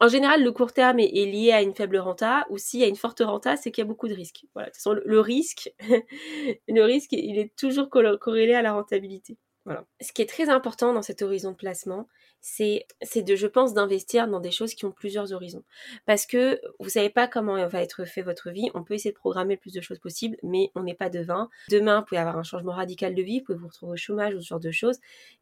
en 0.03 0.09
général, 0.09 0.43
le 0.43 0.51
court 0.51 0.73
terme 0.73 0.99
est, 0.99 1.25
lié 1.25 1.53
à 1.53 1.61
une 1.61 1.73
faible 1.73 1.97
renta, 1.97 2.45
ou 2.49 2.57
s'il 2.57 2.81
y 2.81 2.83
a 2.83 2.87
une 2.87 2.97
forte 2.97 3.21
renta, 3.21 3.55
c'est 3.55 3.71
qu'il 3.71 3.83
y 3.83 3.85
a 3.85 3.87
beaucoup 3.87 4.09
de 4.09 4.13
risques. 4.13 4.45
Voilà, 4.53 4.67
de 4.67 4.71
toute 4.71 4.75
façon, 4.75 4.93
le, 4.93 5.19
risque, 5.21 5.73
le 6.67 6.81
risque, 6.81 7.13
il 7.13 7.39
est 7.39 7.55
toujours 7.55 7.89
corrélé 7.89 8.53
à 8.53 8.61
la 8.61 8.73
rentabilité. 8.73 9.37
Ce 10.01 10.11
qui 10.11 10.21
est 10.21 10.29
très 10.29 10.49
important 10.49 10.91
dans 10.91 11.01
cet 11.01 11.21
horizon 11.21 11.51
de 11.51 11.55
placement, 11.55 12.09
c'est, 12.45 12.85
de, 13.15 13.35
je 13.37 13.47
pense, 13.47 13.73
d'investir 13.73 14.27
dans 14.27 14.41
des 14.41 14.51
choses 14.51 14.73
qui 14.73 14.83
ont 14.83 14.91
plusieurs 14.91 15.31
horizons. 15.31 15.63
Parce 16.05 16.25
que 16.25 16.59
vous 16.77 16.89
savez 16.89 17.09
pas 17.09 17.25
comment 17.25 17.65
va 17.67 17.81
être 17.81 18.03
fait 18.03 18.21
votre 18.21 18.51
vie. 18.51 18.69
On 18.73 18.83
peut 18.83 18.95
essayer 18.95 19.13
de 19.13 19.17
programmer 19.17 19.53
le 19.53 19.59
plus 19.61 19.71
de 19.71 19.79
choses 19.79 19.97
possible, 19.97 20.35
mais 20.43 20.69
on 20.75 20.83
n'est 20.83 20.93
pas 20.93 21.09
devin. 21.09 21.49
Demain, 21.69 22.01
vous 22.01 22.05
pouvez 22.05 22.19
avoir 22.19 22.37
un 22.37 22.43
changement 22.43 22.73
radical 22.73 23.15
de 23.15 23.21
vie, 23.21 23.39
vous 23.39 23.45
pouvez 23.45 23.57
vous 23.57 23.69
retrouver 23.69 23.93
au 23.93 23.97
chômage 23.97 24.35
ou 24.35 24.41
ce 24.41 24.47
genre 24.47 24.59
de 24.59 24.71
choses. 24.71 24.99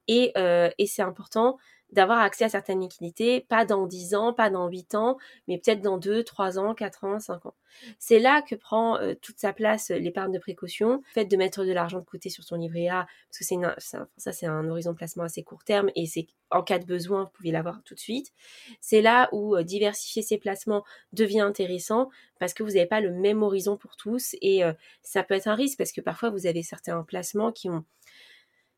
Et, 0.07 0.31
euh, 0.37 0.69
et 0.77 0.85
c'est 0.85 1.01
important 1.01 1.57
d'avoir 1.91 2.19
accès 2.19 2.45
à 2.45 2.49
certaines 2.49 2.79
liquidités, 2.79 3.41
pas 3.41 3.65
dans 3.65 3.87
10 3.87 4.13
ans, 4.13 4.31
pas 4.31 4.51
dans 4.51 4.67
8 4.67 4.93
ans, 4.95 5.17
mais 5.47 5.57
peut-être 5.57 5.81
dans 5.81 5.97
2, 5.97 6.23
3 6.23 6.59
ans, 6.59 6.75
4 6.75 7.03
ans, 7.03 7.19
5 7.19 7.47
ans. 7.47 7.55
C'est 7.97 8.19
là 8.19 8.43
que 8.43 8.55
prend 8.55 8.97
euh, 8.99 9.15
toute 9.19 9.39
sa 9.39 9.53
place 9.53 9.89
euh, 9.91 9.97
l'épargne 9.97 10.31
de 10.31 10.39
précaution, 10.39 10.97
le 10.97 11.13
fait 11.13 11.25
de 11.25 11.35
mettre 11.35 11.65
de 11.65 11.71
l'argent 11.73 11.99
de 11.99 12.05
côté 12.05 12.29
sur 12.29 12.43
son 12.43 12.57
livret 12.57 12.87
A, 12.89 13.07
parce 13.27 13.39
que 13.39 13.43
c'est 13.43 13.57
ça 13.81 14.31
c'est 14.31 14.45
un 14.45 14.69
horizon 14.69 14.91
de 14.91 14.97
placement 14.97 15.23
assez 15.23 15.43
court 15.43 15.63
terme 15.63 15.89
et 15.95 16.05
c'est 16.05 16.27
en 16.51 16.63
cas 16.63 16.79
de 16.79 16.85
besoin, 16.85 17.23
vous 17.23 17.29
pouvez 17.31 17.51
l'avoir 17.51 17.81
tout 17.83 17.95
de 17.95 17.99
suite. 17.99 18.31
C'est 18.79 19.01
là 19.01 19.29
où 19.31 19.55
euh, 19.55 19.63
diversifier 19.63 20.21
ses 20.21 20.37
placements 20.37 20.83
devient 21.13 21.41
intéressant 21.41 22.09
parce 22.39 22.53
que 22.53 22.63
vous 22.63 22.71
n'avez 22.71 22.85
pas 22.85 23.01
le 23.01 23.11
même 23.11 23.43
horizon 23.43 23.77
pour 23.77 23.95
tous 23.95 24.35
et 24.41 24.63
ça 25.03 25.23
peut 25.23 25.35
être 25.35 25.47
un 25.47 25.53
risque 25.53 25.77
parce 25.77 25.91
que 25.91 26.01
parfois 26.01 26.31
vous 26.31 26.47
avez 26.47 26.63
certains 26.63 27.03
placements 27.03 27.51
qui 27.51 27.69
ont 27.69 27.85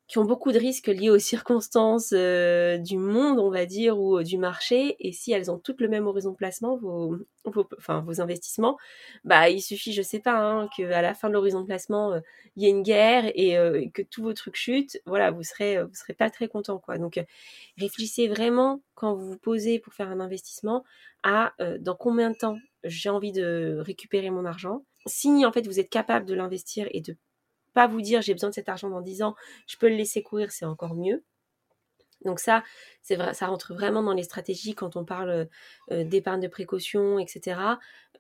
qui 0.08 0.18
ont 0.18 0.26
beaucoup 0.26 0.52
de 0.52 0.60
risques 0.60 0.88
liés 0.88 1.10
aux 1.10 1.20
circonstances 1.20 2.12
euh, 2.14 2.78
du 2.78 2.98
monde, 2.98 3.40
on 3.40 3.50
va 3.50 3.66
dire, 3.66 4.00
ou 4.00 4.18
euh, 4.18 4.24
du 4.24 4.38
marché. 4.38 4.96
Et 5.00 5.14
si 5.14 5.32
elles 5.32 5.50
ont 5.50 5.58
toutes 5.58 5.80
le 5.80 5.88
même 5.88 6.08
horizon 6.08 6.32
de 6.32 6.36
placement, 6.36 6.78
vos, 6.78 7.16
enfin, 7.78 8.02
vos 8.02 8.20
investissements, 8.20 8.78
bah, 9.24 9.50
il 9.50 9.62
suffit, 9.62 9.94
je 9.94 10.02
sais 10.02 10.20
pas, 10.20 10.38
hein, 10.38 10.70
qu'à 10.76 11.02
la 11.02 11.14
fin 11.14 11.30
de 11.30 11.34
l'horizon 11.34 11.62
de 11.62 11.66
placement, 11.66 12.12
euh, 12.14 12.20
il 12.56 12.64
y 12.64 12.66
ait 12.68 12.70
une 12.70 12.84
guerre 12.84 13.32
et, 13.34 13.90
que 13.94 14.02
tous 14.02 14.24
vos 14.24 14.34
trucs 14.34 14.56
chutent. 14.56 15.00
Voilà, 15.06 15.32
vous 15.32 15.44
serez, 15.44 15.82
vous 15.82 15.96
serez 15.96 16.14
pas 16.14 16.30
très 16.30 16.48
content, 16.48 16.78
quoi. 16.78 16.98
Donc, 16.98 17.20
réfléchissez 17.78 18.28
vraiment 18.28 18.82
quand 18.94 19.16
vous 19.16 19.26
vous 19.32 19.38
posez 19.38 19.80
pour 19.80 19.94
faire 19.94 20.10
un 20.10 20.20
investissement 20.20 20.84
à 21.24 21.54
dans 21.80 21.96
combien 21.96 22.30
de 22.30 22.36
temps 22.36 22.58
j'ai 22.84 23.10
envie 23.10 23.32
de 23.32 23.78
récupérer 23.80 24.30
mon 24.30 24.46
argent. 24.46 24.84
Si 25.08 25.46
en 25.46 25.52
fait 25.52 25.66
vous 25.66 25.80
êtes 25.80 25.90
capable 25.90 26.26
de 26.26 26.36
l'investir 26.36 26.88
et 26.92 27.02
de 27.02 27.18
pas 27.74 27.88
vous 27.88 28.02
dire 28.02 28.22
j'ai 28.22 28.34
besoin 28.34 28.50
de 28.50 28.56
cet 28.56 28.70
argent 28.70 28.90
dans 28.90 29.02
10 29.02 29.24
ans, 29.24 29.36
je 29.68 29.78
peux 29.78 29.90
le 29.90 29.96
laisser 29.96 30.24
courir, 30.24 30.52
c'est 30.52 30.66
encore 30.66 30.96
mieux. 30.96 31.24
Donc 32.26 32.40
ça, 32.40 32.64
c'est 33.02 33.16
vrai, 33.16 33.34
ça 33.34 33.48
rentre 33.48 33.74
vraiment 33.74 34.02
dans 34.04 34.14
les 34.14 34.24
stratégies 34.24 34.76
quand 34.76 34.96
on 34.96 35.06
parle 35.06 35.48
euh, 35.92 36.04
d'épargne 36.04 36.42
de 36.42 36.48
précaution, 36.48 37.20
etc. 37.20 37.60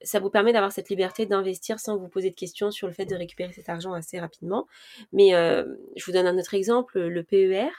Ça 0.02 0.20
vous 0.20 0.30
permet 0.30 0.54
d'avoir 0.54 0.72
cette 0.72 0.90
liberté 0.90 1.26
d'investir 1.26 1.80
sans 1.80 1.98
vous 1.98 2.10
poser 2.10 2.30
de 2.30 2.36
questions 2.36 2.72
sur 2.72 2.88
le 2.88 2.94
fait 2.94 3.06
de 3.06 3.16
récupérer 3.16 3.54
cet 3.54 3.70
argent 3.70 3.94
assez 3.94 4.20
rapidement. 4.20 4.68
Mais 5.14 5.36
euh, 5.36 5.64
je 5.96 6.06
vous 6.06 6.12
donne 6.12 6.28
un 6.28 6.38
autre 6.38 6.54
exemple, 6.54 7.00
le 7.00 7.24
PER. 7.24 7.70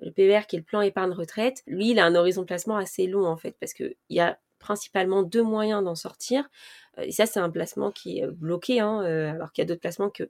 Le 0.00 0.10
PER 0.10 0.46
qui 0.46 0.56
est 0.56 0.58
le 0.58 0.64
plan 0.64 0.82
épargne 0.82 1.12
retraite, 1.12 1.62
lui, 1.66 1.92
il 1.92 1.98
a 1.98 2.04
un 2.04 2.14
horizon 2.14 2.42
de 2.42 2.46
placement 2.46 2.76
assez 2.76 3.06
long 3.06 3.26
en 3.26 3.36
fait, 3.36 3.56
parce 3.58 3.72
qu'il 3.72 3.94
y 4.10 4.20
a 4.20 4.38
principalement 4.58 5.22
deux 5.22 5.42
moyens 5.42 5.82
d'en 5.82 5.94
sortir. 5.94 6.50
Euh, 6.98 7.02
et 7.06 7.12
ça, 7.12 7.26
c'est 7.26 7.40
un 7.40 7.50
placement 7.50 7.90
qui 7.90 8.18
est 8.18 8.24
euh, 8.24 8.30
bloqué, 8.30 8.80
hein, 8.80 9.02
euh, 9.02 9.32
alors 9.32 9.52
qu'il 9.52 9.62
y 9.62 9.64
a 9.64 9.68
d'autres 9.68 9.80
placements 9.80 10.10
que, 10.10 10.24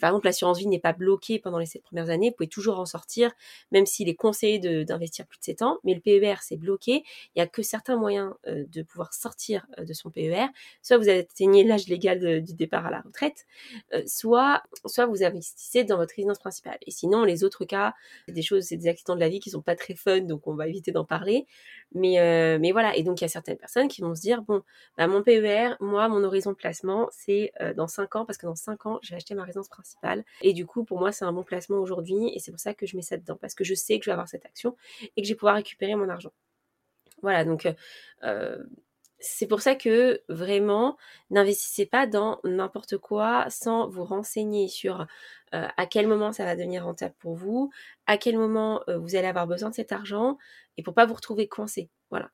par 0.00 0.10
exemple, 0.10 0.24
l'assurance 0.24 0.58
vie 0.58 0.66
n'est 0.66 0.78
pas 0.78 0.94
bloquée 0.94 1.38
pendant 1.38 1.58
les 1.58 1.66
sept 1.66 1.82
premières 1.82 2.08
années. 2.08 2.30
Vous 2.30 2.36
pouvez 2.36 2.48
toujours 2.48 2.78
en 2.78 2.86
sortir, 2.86 3.32
même 3.70 3.84
s'il 3.84 4.08
est 4.08 4.14
conseillé 4.14 4.58
d'investir 4.58 5.26
plus 5.26 5.38
de 5.38 5.44
7 5.44 5.60
ans. 5.60 5.78
Mais 5.84 5.92
le 5.92 6.00
PER, 6.00 6.36
c'est 6.40 6.56
bloqué. 6.56 7.04
Il 7.34 7.38
n'y 7.38 7.42
a 7.42 7.46
que 7.46 7.62
certains 7.62 7.98
moyens 7.98 8.32
de 8.46 8.82
pouvoir 8.82 9.12
sortir 9.12 9.66
de 9.76 9.92
son 9.92 10.10
PER. 10.10 10.46
Soit 10.80 10.96
vous 10.96 11.10
atteignez 11.10 11.64
l'âge 11.64 11.86
légal 11.86 12.42
du 12.42 12.54
départ 12.54 12.86
à 12.86 12.90
la 12.90 13.02
retraite, 13.02 13.44
soit, 14.06 14.62
soit 14.86 15.04
vous 15.04 15.22
investissez 15.22 15.84
dans 15.84 15.98
votre 15.98 16.14
résidence 16.16 16.38
principale. 16.38 16.78
Et 16.86 16.90
sinon, 16.90 17.24
les 17.24 17.44
autres 17.44 17.66
cas, 17.66 17.92
c'est 18.26 18.32
des 18.32 18.40
choses, 18.40 18.64
c'est 18.64 18.78
des 18.78 18.88
accidents 18.88 19.16
de 19.16 19.20
la 19.20 19.28
vie 19.28 19.38
qui 19.38 19.50
sont 19.50 19.60
pas 19.60 19.76
très 19.76 19.94
fun, 19.94 20.20
donc 20.20 20.46
on 20.46 20.54
va 20.54 20.66
éviter 20.66 20.92
d'en 20.92 21.04
parler. 21.04 21.46
Mais, 21.92 22.58
mais 22.58 22.72
voilà. 22.72 22.96
Et 22.96 23.02
donc, 23.02 23.20
il 23.20 23.24
y 23.24 23.26
a 23.26 23.28
certaines 23.28 23.58
personnes 23.58 23.88
qui 23.88 24.00
vont 24.00 24.14
se 24.14 24.22
dire, 24.22 24.40
bon, 24.40 24.62
bah, 24.96 25.06
mon 25.08 25.22
PER, 25.22 25.74
moi, 25.80 26.08
mon 26.08 26.24
horizon 26.24 26.52
de 26.52 26.56
placement, 26.56 27.08
c'est 27.10 27.52
euh, 27.60 27.74
dans 27.74 27.86
5 27.86 28.16
ans, 28.16 28.24
parce 28.24 28.38
que 28.38 28.46
dans 28.46 28.54
5 28.54 28.86
ans, 28.86 28.98
j'ai 29.02 29.14
acheté 29.14 29.34
ma 29.34 29.44
résidence 29.44 29.68
principale. 29.68 30.24
Et 30.42 30.52
du 30.52 30.66
coup, 30.66 30.84
pour 30.84 30.98
moi, 30.98 31.12
c'est 31.12 31.24
un 31.24 31.32
bon 31.32 31.44
placement 31.44 31.78
aujourd'hui, 31.78 32.32
et 32.34 32.38
c'est 32.38 32.50
pour 32.50 32.60
ça 32.60 32.74
que 32.74 32.86
je 32.86 32.96
mets 32.96 33.02
ça 33.02 33.16
dedans, 33.16 33.38
parce 33.40 33.54
que 33.54 33.64
je 33.64 33.74
sais 33.74 33.98
que 33.98 34.04
je 34.04 34.10
vais 34.10 34.14
avoir 34.14 34.28
cette 34.28 34.44
action 34.46 34.76
et 35.16 35.22
que 35.22 35.26
je 35.26 35.32
vais 35.32 35.36
pouvoir 35.36 35.56
récupérer 35.56 35.94
mon 35.94 36.08
argent. 36.08 36.32
Voilà, 37.22 37.44
donc 37.44 37.66
c'est 39.20 39.46
pour 39.46 39.60
ça 39.60 39.74
que 39.74 40.22
vraiment, 40.28 40.96
n'investissez 41.30 41.86
pas 41.86 42.06
dans 42.06 42.40
n'importe 42.44 42.98
quoi 42.98 43.46
sans 43.50 43.88
vous 43.88 44.04
renseigner 44.04 44.68
sur 44.68 45.06
euh, 45.54 45.66
à 45.76 45.86
quel 45.86 46.06
moment 46.06 46.32
ça 46.32 46.44
va 46.44 46.54
devenir 46.54 46.84
rentable 46.84 47.14
pour 47.18 47.34
vous, 47.34 47.70
à 48.06 48.16
quel 48.16 48.38
moment 48.38 48.82
euh, 48.88 48.98
vous 48.98 49.16
allez 49.16 49.26
avoir 49.26 49.46
besoin 49.46 49.70
de 49.70 49.74
cet 49.74 49.92
argent 49.92 50.38
et 50.76 50.82
pour 50.82 50.94
pas 50.94 51.06
vous 51.06 51.14
retrouver 51.14 51.48
coincé. 51.48 51.90
Voilà. 52.10 52.30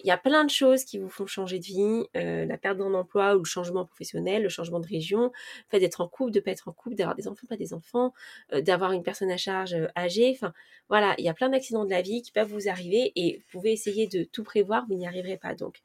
Il 0.00 0.06
y 0.06 0.10
a 0.10 0.16
plein 0.16 0.44
de 0.44 0.50
choses 0.50 0.84
qui 0.84 0.98
vous 0.98 1.08
font 1.08 1.26
changer 1.26 1.58
de 1.58 1.64
vie, 1.64 2.04
euh, 2.16 2.44
la 2.44 2.58
perte 2.58 2.78
d'un 2.78 2.92
emploi 2.94 3.36
ou 3.36 3.40
le 3.40 3.44
changement 3.44 3.84
professionnel, 3.84 4.42
le 4.42 4.48
changement 4.48 4.80
de 4.80 4.86
région, 4.86 5.24
le 5.24 5.70
fait 5.70 5.80
d'être 5.80 6.00
en 6.00 6.08
couple, 6.08 6.32
de 6.32 6.40
pas 6.40 6.50
être 6.50 6.68
en 6.68 6.72
couple, 6.72 6.96
d'avoir 6.96 7.14
des 7.16 7.28
enfants, 7.28 7.46
pas 7.48 7.56
des 7.56 7.72
enfants, 7.74 8.12
d'avoir 8.52 8.92
une 8.92 9.02
personne 9.02 9.30
à 9.30 9.36
charge 9.36 9.76
âgée. 9.96 10.32
Enfin, 10.34 10.52
voilà, 10.88 11.14
il 11.18 11.24
y 11.24 11.28
a 11.28 11.34
plein 11.34 11.48
d'accidents 11.48 11.84
de 11.84 11.90
la 11.90 12.02
vie 12.02 12.22
qui 12.22 12.32
peuvent 12.32 12.52
vous 12.52 12.68
arriver 12.68 13.12
et 13.16 13.38
vous 13.38 13.58
pouvez 13.58 13.72
essayer 13.72 14.06
de 14.06 14.24
tout 14.24 14.44
prévoir, 14.44 14.86
vous 14.88 14.94
n'y 14.94 15.06
arriverez 15.06 15.36
pas. 15.36 15.54
Donc, 15.54 15.82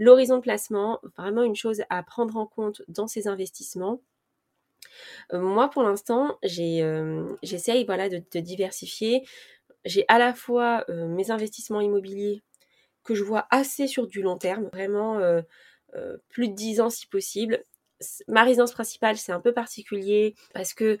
L'horizon 0.00 0.36
de 0.36 0.40
placement, 0.40 0.98
vraiment 1.18 1.42
une 1.42 1.54
chose 1.54 1.82
à 1.90 2.02
prendre 2.02 2.38
en 2.38 2.46
compte 2.46 2.80
dans 2.88 3.06
ces 3.06 3.28
investissements. 3.28 4.00
Euh, 5.34 5.40
moi, 5.40 5.68
pour 5.68 5.82
l'instant, 5.82 6.38
euh, 6.42 7.36
j'essaye 7.42 7.84
voilà, 7.84 8.08
de, 8.08 8.40
diversifier. 8.40 9.26
J'ai 9.84 10.06
à 10.08 10.18
la 10.18 10.32
fois 10.32 10.86
euh, 10.88 11.06
mes 11.06 11.30
investissements 11.30 11.82
immobiliers 11.82 12.42
que 13.04 13.14
je 13.14 13.24
vois 13.24 13.46
assez 13.50 13.86
sur 13.86 14.06
du 14.06 14.22
long 14.22 14.38
terme, 14.38 14.68
vraiment 14.72 15.20
plus 16.28 16.48
de 16.48 16.54
10 16.54 16.80
ans 16.80 16.90
si 16.90 17.06
possible. 17.06 17.64
Ma 18.28 18.44
résidence 18.44 18.72
principale, 18.72 19.16
c'est 19.16 19.32
un 19.32 19.40
peu 19.40 19.52
particulier 19.52 20.34
parce 20.54 20.72
que 20.74 20.98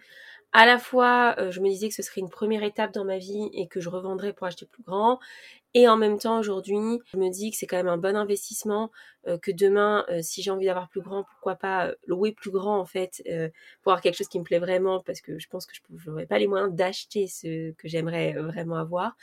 à 0.52 0.66
la 0.66 0.78
fois, 0.78 1.36
je 1.50 1.60
me 1.60 1.68
disais 1.68 1.88
que 1.88 1.94
ce 1.94 2.02
serait 2.02 2.20
une 2.20 2.28
première 2.28 2.64
étape 2.64 2.92
dans 2.92 3.04
ma 3.04 3.18
vie 3.18 3.48
et 3.52 3.68
que 3.68 3.80
je 3.80 3.88
revendrais 3.88 4.32
pour 4.32 4.48
acheter 4.48 4.66
plus 4.66 4.82
grand. 4.82 5.20
Et 5.74 5.86
en 5.86 5.96
même 5.96 6.18
temps, 6.18 6.40
aujourd'hui, 6.40 6.76
je 7.04 7.16
me 7.16 7.30
dis 7.30 7.52
que 7.52 7.56
c'est 7.56 7.66
quand 7.66 7.76
même 7.76 7.88
un 7.88 7.96
bon 7.96 8.16
investissement, 8.16 8.90
euh, 9.28 9.38
que 9.38 9.52
demain, 9.52 10.04
euh, 10.08 10.20
si 10.20 10.42
j'ai 10.42 10.50
envie 10.50 10.66
d'avoir 10.66 10.88
plus 10.88 11.00
grand, 11.00 11.22
pourquoi 11.22 11.54
pas 11.54 11.88
euh, 11.88 11.94
louer 12.06 12.32
plus 12.32 12.50
grand 12.50 12.78
en 12.80 12.84
fait, 12.84 13.22
pour 13.82 13.92
avoir 13.92 14.00
quelque 14.00 14.16
chose 14.16 14.28
qui 14.28 14.40
me 14.40 14.44
plaît 14.44 14.58
vraiment, 14.58 15.00
parce 15.00 15.20
que 15.20 15.38
je 15.38 15.48
pense 15.48 15.66
que 15.66 15.74
je 15.74 16.10
n'aurais 16.10 16.26
pas 16.26 16.38
les 16.38 16.48
moyens 16.48 16.74
d'acheter 16.74 17.28
ce 17.28 17.70
que 17.72 17.86
j'aimerais 17.86 18.32
vraiment 18.32 18.76
avoir, 18.76 19.16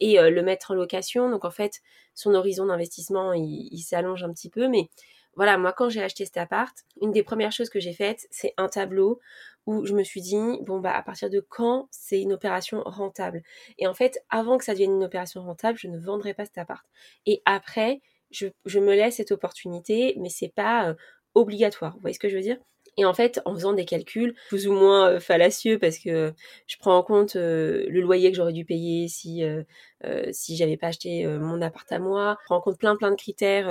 et 0.00 0.18
le 0.18 0.42
mettre 0.42 0.72
en 0.72 0.74
location. 0.74 1.30
Donc 1.30 1.44
en 1.44 1.50
fait, 1.50 1.80
son 2.14 2.34
horizon 2.34 2.66
d'investissement, 2.66 3.32
il, 3.32 3.68
il 3.70 3.82
s'allonge 3.82 4.24
un 4.24 4.32
petit 4.32 4.50
peu, 4.50 4.68
mais 4.68 4.88
voilà, 5.34 5.56
moi 5.56 5.72
quand 5.72 5.88
j'ai 5.88 6.02
acheté 6.02 6.24
cet 6.24 6.36
appart, 6.36 6.76
une 7.00 7.12
des 7.12 7.22
premières 7.22 7.52
choses 7.52 7.70
que 7.70 7.80
j'ai 7.80 7.94
faites, 7.94 8.26
c'est 8.30 8.54
un 8.56 8.68
tableau 8.68 9.20
où 9.66 9.86
je 9.86 9.94
me 9.94 10.02
suis 10.04 10.20
dit, 10.20 10.36
bon, 10.62 10.80
bah, 10.80 10.96
à 10.96 11.02
partir 11.02 11.30
de 11.30 11.40
quand 11.40 11.88
c'est 11.90 12.20
une 12.20 12.32
opération 12.32 12.82
rentable? 12.84 13.42
Et 13.78 13.86
en 13.86 13.94
fait, 13.94 14.18
avant 14.30 14.58
que 14.58 14.64
ça 14.64 14.72
devienne 14.72 14.94
une 14.94 15.04
opération 15.04 15.42
rentable, 15.42 15.78
je 15.78 15.88
ne 15.88 15.98
vendrai 15.98 16.34
pas 16.34 16.44
cet 16.44 16.58
appart. 16.58 16.84
Et 17.26 17.42
après, 17.44 18.00
je, 18.30 18.48
me 18.78 18.94
laisse 18.94 19.16
cette 19.16 19.32
opportunité, 19.32 20.14
mais 20.18 20.30
c'est 20.30 20.52
pas 20.54 20.88
euh, 20.88 20.94
obligatoire. 21.34 21.94
Vous 21.94 22.00
voyez 22.00 22.14
ce 22.14 22.20
que 22.20 22.28
je 22.28 22.36
veux 22.36 22.42
dire? 22.42 22.58
Et 22.98 23.06
en 23.06 23.14
fait, 23.14 23.40
en 23.46 23.54
faisant 23.54 23.72
des 23.72 23.86
calculs 23.86 24.34
plus 24.48 24.68
ou 24.68 24.72
moins 24.74 25.12
euh, 25.12 25.20
fallacieux, 25.20 25.78
parce 25.78 25.98
que 25.98 26.34
je 26.66 26.76
prends 26.78 26.96
en 26.96 27.02
compte 27.02 27.36
euh, 27.36 27.86
le 27.88 28.00
loyer 28.02 28.30
que 28.30 28.36
j'aurais 28.36 28.52
dû 28.52 28.66
payer 28.66 29.08
si 29.08 29.42
euh, 29.44 29.62
si 30.32 30.56
j'avais 30.56 30.76
pas 30.76 30.88
acheté 30.88 31.26
mon 31.26 31.62
appart 31.62 31.90
à 31.92 31.98
moi, 31.98 32.36
je 32.40 32.44
prends 32.46 32.56
en 32.56 32.60
compte 32.60 32.78
plein 32.78 32.96
plein 32.96 33.10
de 33.10 33.16
critères 33.16 33.66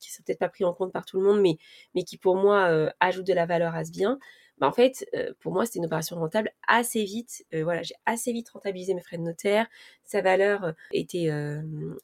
qui 0.00 0.10
sont 0.10 0.22
peut-être 0.24 0.38
pas 0.38 0.48
pris 0.48 0.64
en 0.64 0.72
compte 0.72 0.92
par 0.92 1.04
tout 1.04 1.20
le 1.20 1.26
monde, 1.26 1.40
mais 1.40 1.58
mais 1.94 2.02
qui 2.02 2.16
pour 2.16 2.36
moi 2.36 2.90
ajoutent 2.98 3.26
de 3.26 3.34
la 3.34 3.46
valeur 3.46 3.74
à 3.74 3.84
ce 3.84 3.92
bien. 3.92 4.18
Bah 4.58 4.68
en 4.68 4.72
fait, 4.72 5.06
pour 5.40 5.52
moi, 5.52 5.66
c'était 5.66 5.78
une 5.80 5.86
opération 5.86 6.16
rentable 6.16 6.50
assez 6.66 7.04
vite. 7.04 7.44
voilà, 7.52 7.82
j'ai 7.82 7.94
assez 8.06 8.32
vite 8.32 8.48
rentabilisé 8.50 8.94
mes 8.94 9.02
frais 9.02 9.18
de 9.18 9.22
notaire. 9.22 9.66
Sa 10.04 10.22
valeur 10.22 10.72
était 10.92 11.30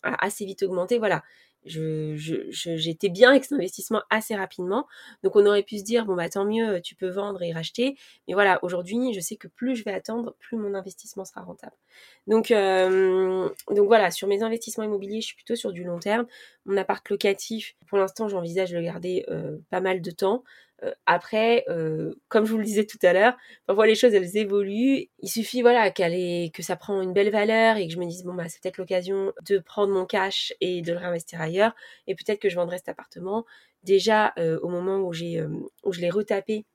assez 0.03 0.45
vite 0.45 0.63
augmentée. 0.63 0.99
Voilà, 0.99 1.23
je, 1.65 2.15
j'étais 2.49 3.09
bien 3.09 3.31
avec 3.31 3.45
cet 3.45 3.53
investissement 3.53 4.03
assez 4.11 4.35
rapidement. 4.35 4.87
Donc 5.23 5.37
on 5.37 5.47
aurait 5.47 5.63
pu 5.63 5.79
se 5.79 5.85
dire 5.85 6.05
bon 6.07 6.15
bah 6.15 6.29
tant 6.29 6.45
mieux, 6.45 6.81
tu 6.81 6.95
peux 6.95 7.09
vendre 7.09 7.43
et 7.43 7.53
racheter. 7.53 7.97
Mais 8.27 8.35
voilà, 8.35 8.59
aujourd'hui, 8.63 9.13
je 9.15 9.21
sais 9.21 9.37
que 9.37 9.49
plus 9.49 9.77
je 9.77 9.85
vais 9.85 9.93
attendre, 9.93 10.35
plus 10.41 10.57
mon 10.57 10.75
investissement 10.75 11.25
sera 11.25 11.43
rentable. 11.43 11.77
Donc 12.27 12.51
euh, 12.51 13.49
donc 13.71 13.87
voilà, 13.87 14.11
sur 14.11 14.29
mes 14.29 14.43
investissements 14.43 14.85
immobiliers, 14.85 15.21
je 15.21 15.27
suis 15.27 15.37
plutôt 15.37 15.57
sur 15.57 15.73
du 15.73 15.85
long 15.85 15.99
terme. 15.99 16.27
Mon 16.65 16.77
appart 16.77 17.09
locatif, 17.09 17.75
pour 17.87 17.99
l'instant, 17.99 18.29
j'envisage 18.29 18.71
de 18.71 18.77
le 18.77 18.83
garder 18.83 19.25
euh, 19.29 19.59
pas 19.71 19.81
mal 19.81 20.01
de 20.03 20.11
temps. 20.11 20.43
Euh, 20.83 20.93
après, 21.07 21.65
euh, 21.69 22.15
comme 22.29 22.45
je 22.45 22.53
vous 22.53 22.59
le 22.59 22.65
disais 22.65 22.87
tout 22.87 22.99
à 23.03 23.13
l'heure, 23.13 23.37
parfois 23.67 23.87
les 23.87 23.95
choses 23.95 24.15
elles 24.15 24.37
évoluent. 24.37 25.09
Il 25.21 25.29
suffit 25.29 25.63
voilà 25.63 25.91
qu'elle 25.91 26.51
que 26.53 26.63
ça 26.63 26.77
prend 26.77 27.01
une 27.03 27.13
belle 27.13 27.31
valeur 27.31 27.77
et 27.77 27.87
que 27.87 27.93
je 27.93 27.99
me 27.99 28.07
dise 28.07 28.25
bon 28.25 28.35
bah 28.35 28.49
c'est 28.49 28.61
peut-être 28.63 28.79
l'occasion 28.79 29.33
de 29.49 29.59
prendre 29.59 29.93
mon 29.93 30.07
cash 30.07 30.53
et 30.61 30.83
de 30.83 30.93
le 30.93 30.99
réinvestir 30.99 31.41
ailleurs. 31.41 31.75
Et 32.07 32.15
peut-être 32.15 32.41
que 32.41 32.49
je 32.49 32.57
vendrai 32.57 32.79
cet 32.79 32.89
appartement. 32.89 33.45
Déjà 33.83 34.33
euh, 34.39 34.59
au 34.61 34.69
moment 34.69 34.99
où 34.99 35.13
j'ai 35.13 35.45
où 35.85 35.93
je 35.93 36.01
l'ai 36.01 36.11
retapé 36.11 36.67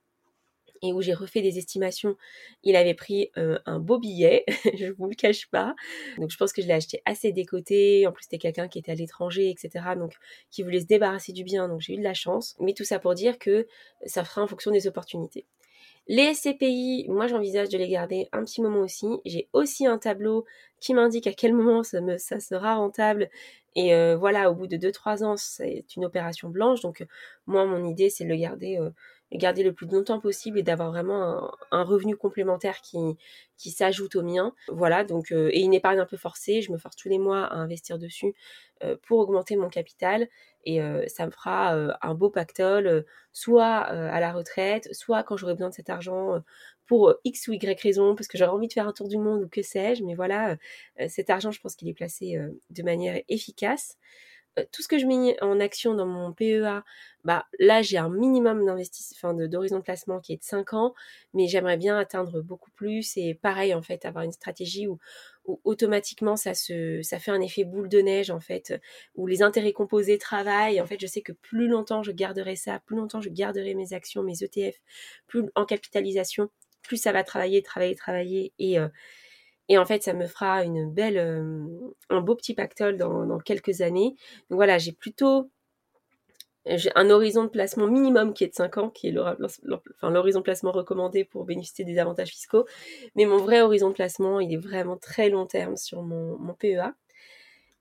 et 0.82 0.94
où 0.94 1.02
j'ai 1.02 1.14
refait 1.14 1.42
des 1.42 1.58
estimations, 1.58 2.16
il 2.64 2.76
avait 2.76 2.94
pris 2.94 3.32
euh, 3.38 3.60
un 3.66 3.80
beau 3.80 4.00
billet, 4.00 4.46
je 4.76 4.92
vous 4.92 5.08
le 5.08 5.16
cache 5.16 5.50
pas. 5.50 5.76
Donc 6.18 6.32
je 6.32 6.38
pense 6.38 6.54
que 6.54 6.62
je 6.62 6.68
l'ai 6.68 6.74
acheté 6.74 7.02
assez 7.06 7.32
décoté. 7.32 8.08
En 8.08 8.12
plus 8.12 8.24
c'était 8.24 8.38
quelqu'un 8.38 8.68
qui 8.68 8.80
était 8.80 8.92
à 8.92 8.96
l'étranger, 8.96 9.50
etc. 9.50 9.86
Donc 9.98 10.14
qui 10.52 10.64
voulait 10.64 10.82
se 10.82 10.86
débarrasser 10.86 11.34
du 11.34 11.44
bien. 11.44 11.68
Donc 11.68 11.82
j'ai 11.82 11.94
eu 11.94 11.98
de 11.98 12.04
la 12.04 12.14
chance. 12.14 12.56
Mais 12.60 12.74
tout 12.74 12.84
ça 12.84 13.00
pour 13.00 13.14
dire 13.14 13.40
que 13.40 13.68
ça 14.06 14.24
fera 14.24 14.42
en 14.42 14.48
fonction 14.48 14.72
des 14.72 14.88
opportunités. 14.88 15.46
Les 16.10 16.34
SCPI, 16.34 17.06
moi 17.10 17.28
j'envisage 17.28 17.68
de 17.68 17.78
les 17.78 17.90
garder 17.90 18.30
un 18.32 18.46
petit 18.46 18.62
moment 18.62 18.80
aussi. 18.80 19.08
J'ai 19.26 19.50
aussi 19.52 19.86
un 19.86 19.98
tableau 19.98 20.46
qui 20.80 20.94
m'indique 20.94 21.28
à 21.28 21.34
quel 21.34 21.54
moment 21.54 21.84
ça, 21.84 22.40
sera 22.40 22.76
rentable. 22.76 23.30
Et 23.76 23.94
euh, 23.94 24.16
voilà, 24.16 24.50
au 24.50 24.56
bout 24.56 24.68
de 24.68 24.78
2-3 24.78 25.24
ans, 25.26 25.36
c'est 25.38 25.86
une 25.98 26.06
opération 26.06 26.50
blanche. 26.50 26.82
Donc 26.82 27.06
moi, 27.46 27.66
mon 27.66 27.86
idée, 27.86 28.10
c'est 28.10 28.24
de 28.24 28.30
le 28.30 28.38
garder 28.38 28.78
euh, 28.78 28.90
garder 29.34 29.64
le 29.64 29.74
plus 29.74 29.88
longtemps 29.88 30.20
possible 30.20 30.60
et 30.60 30.64
d'avoir 30.64 30.90
vraiment 30.90 31.52
un, 31.72 31.84
revenu 31.84 32.16
complémentaire 32.16 32.82
qui, 32.82 32.98
qui 33.58 33.72
s'ajoute 33.72 34.16
au 34.16 34.24
mien. 34.24 34.54
Voilà, 34.70 35.04
donc, 35.04 35.32
euh, 35.32 35.50
et 35.52 35.62
une 35.62 35.74
épargne 35.74 36.00
un 36.00 36.06
peu 36.06 36.18
forcée, 36.18 36.62
je 36.62 36.72
me 36.72 36.78
force 36.78 36.96
tous 36.96 37.10
les 37.10 37.20
mois 37.20 37.46
à 37.46 37.56
investir 37.56 37.98
dessus 37.98 38.34
euh, 38.84 38.96
pour 39.04 39.20
augmenter 39.20 39.56
mon 39.58 39.70
capital 39.70 40.28
et 40.66 40.82
euh, 40.82 41.06
ça 41.08 41.26
me 41.26 41.32
fera 41.32 41.74
un 42.02 42.14
beau 42.14 42.30
pactole, 42.30 43.06
soit 43.32 43.66
à 43.66 44.20
la 44.20 44.34
retraite, 44.34 44.94
soit 44.94 45.24
quand 45.24 45.38
j'aurai 45.38 45.54
besoin 45.54 45.70
de 45.70 45.74
cet 45.74 45.90
argent 45.90 46.42
pour 46.86 47.14
X 47.24 47.48
ou 47.48 47.54
Y 47.54 47.82
raison, 47.82 48.16
parce 48.16 48.28
que 48.28 48.38
j'aurai 48.38 48.52
envie 48.52 48.68
de 48.68 48.74
faire 48.74 48.88
un 48.88 48.92
tour 48.92 49.08
du 49.08 49.18
monde 49.18 49.44
ou 49.44 49.48
que 49.48 49.62
sais-je, 49.62 50.04
mais 50.04 50.16
voilà, 50.16 50.58
cet 51.08 51.30
argent, 51.30 51.52
je 51.52 51.62
pense 51.62 51.76
qu'il 51.76 51.88
est 51.88 51.94
placé 51.94 52.38
de 52.70 52.84
manière 52.84 53.22
efficace. 53.30 53.98
Euh, 54.58 54.64
tout 54.72 54.82
ce 54.82 54.88
que 54.88 54.98
je 54.98 55.06
mets 55.06 55.42
en 55.42 55.60
action 55.60 55.94
dans 55.94 56.06
mon 56.06 56.34
PEA, 56.34 56.84
bah 57.24 57.46
là 57.60 57.82
j'ai 57.82 57.98
un 57.98 58.10
minimum 58.10 58.66
d'investissement, 58.66 59.32
enfin 59.32 59.48
d'horizon 59.48 59.78
de, 59.78 59.84
placement 59.84 60.20
qui 60.20 60.34
est 60.34 60.38
de 60.38 60.44
5 60.44 60.74
ans, 60.74 60.94
mais 61.34 61.48
j'aimerais 61.48 61.78
bien 61.78 61.98
atteindre 61.98 62.42
beaucoup 62.42 62.72
plus 62.72 63.18
et 63.18 63.34
pareil 63.36 63.74
en 63.74 63.82
fait 63.82 64.06
avoir 64.06 64.24
une 64.24 64.32
stratégie 64.32 64.88
où, 64.88 65.00
automatiquement 65.64 66.36
ça 66.36 66.54
se 66.54 67.02
ça 67.04 67.20
fait 67.20 67.32
un 67.32 67.40
effet 67.42 67.64
boule 67.64 67.88
de 67.88 68.00
neige 68.00 68.32
en 68.32 68.42
fait 68.42 68.80
où 69.16 69.28
les 69.28 69.42
intérêts 69.42 69.72
composés 69.74 70.18
travaillent. 70.18 70.82
En 70.82 70.86
fait 70.86 71.00
je 71.00 71.08
sais 71.08 71.22
que 71.22 71.32
plus 71.32 71.68
longtemps 71.68 72.04
je 72.04 72.12
garderai 72.12 72.56
ça 72.56 72.80
plus 72.86 72.98
longtemps 72.98 73.22
je 73.22 73.30
garderai 73.30 73.74
mes 73.74 73.94
actions 73.94 74.24
mes 74.24 74.44
ETF 74.44 74.76
plus 75.28 75.46
en 75.56 75.66
capitalisation 75.66 76.50
plus 76.84 76.98
ça 76.98 77.12
va 77.14 77.24
travailler 77.24 77.62
travailler 77.64 77.96
travailler 77.96 78.54
et 78.60 78.80
euh, 78.80 78.90
et 79.70 79.78
en 79.78 79.86
fait, 79.86 80.04
ça 80.04 80.14
me 80.14 80.26
fera 80.26 80.64
euh, 80.64 81.66
un 82.10 82.22
beau 82.22 82.36
petit 82.36 82.54
pactole 82.54 82.98
dans, 82.98 83.38
quelques 83.40 83.82
années. 83.82 84.16
Donc 84.50 84.58
voilà, 84.58 84.78
j'ai 84.78 84.94
plutôt 84.94 85.50
un 86.96 87.10
horizon 87.10 87.46
de 87.46 87.50
placement 87.50 87.88
minimum 87.88 88.34
qui 88.34 88.44
est 88.44 88.50
de 88.50 88.54
5 88.54 88.78
ans, 88.78 88.90
qui 88.90 89.08
est 89.08 89.12
l'horizon 89.12 90.40
de 90.40 90.44
placement 90.44 90.72
recommandé 90.72 91.24
pour 91.24 91.46
bénéficier 91.46 91.86
des 91.86 91.98
avantages 91.98 92.30
fiscaux. 92.30 92.66
Mais 93.16 93.26
mon 93.26 93.38
vrai 93.38 93.62
horizon 93.62 93.90
de 93.90 93.94
placement, 93.94 94.40
il 94.40 94.54
est 94.54 94.58
vraiment 94.58 94.98
très 94.98 95.30
long 95.30 95.46
terme 95.46 95.78
sur 95.78 96.02
mon, 96.02 96.38
mon 96.38 96.54
PEA. 96.54 96.94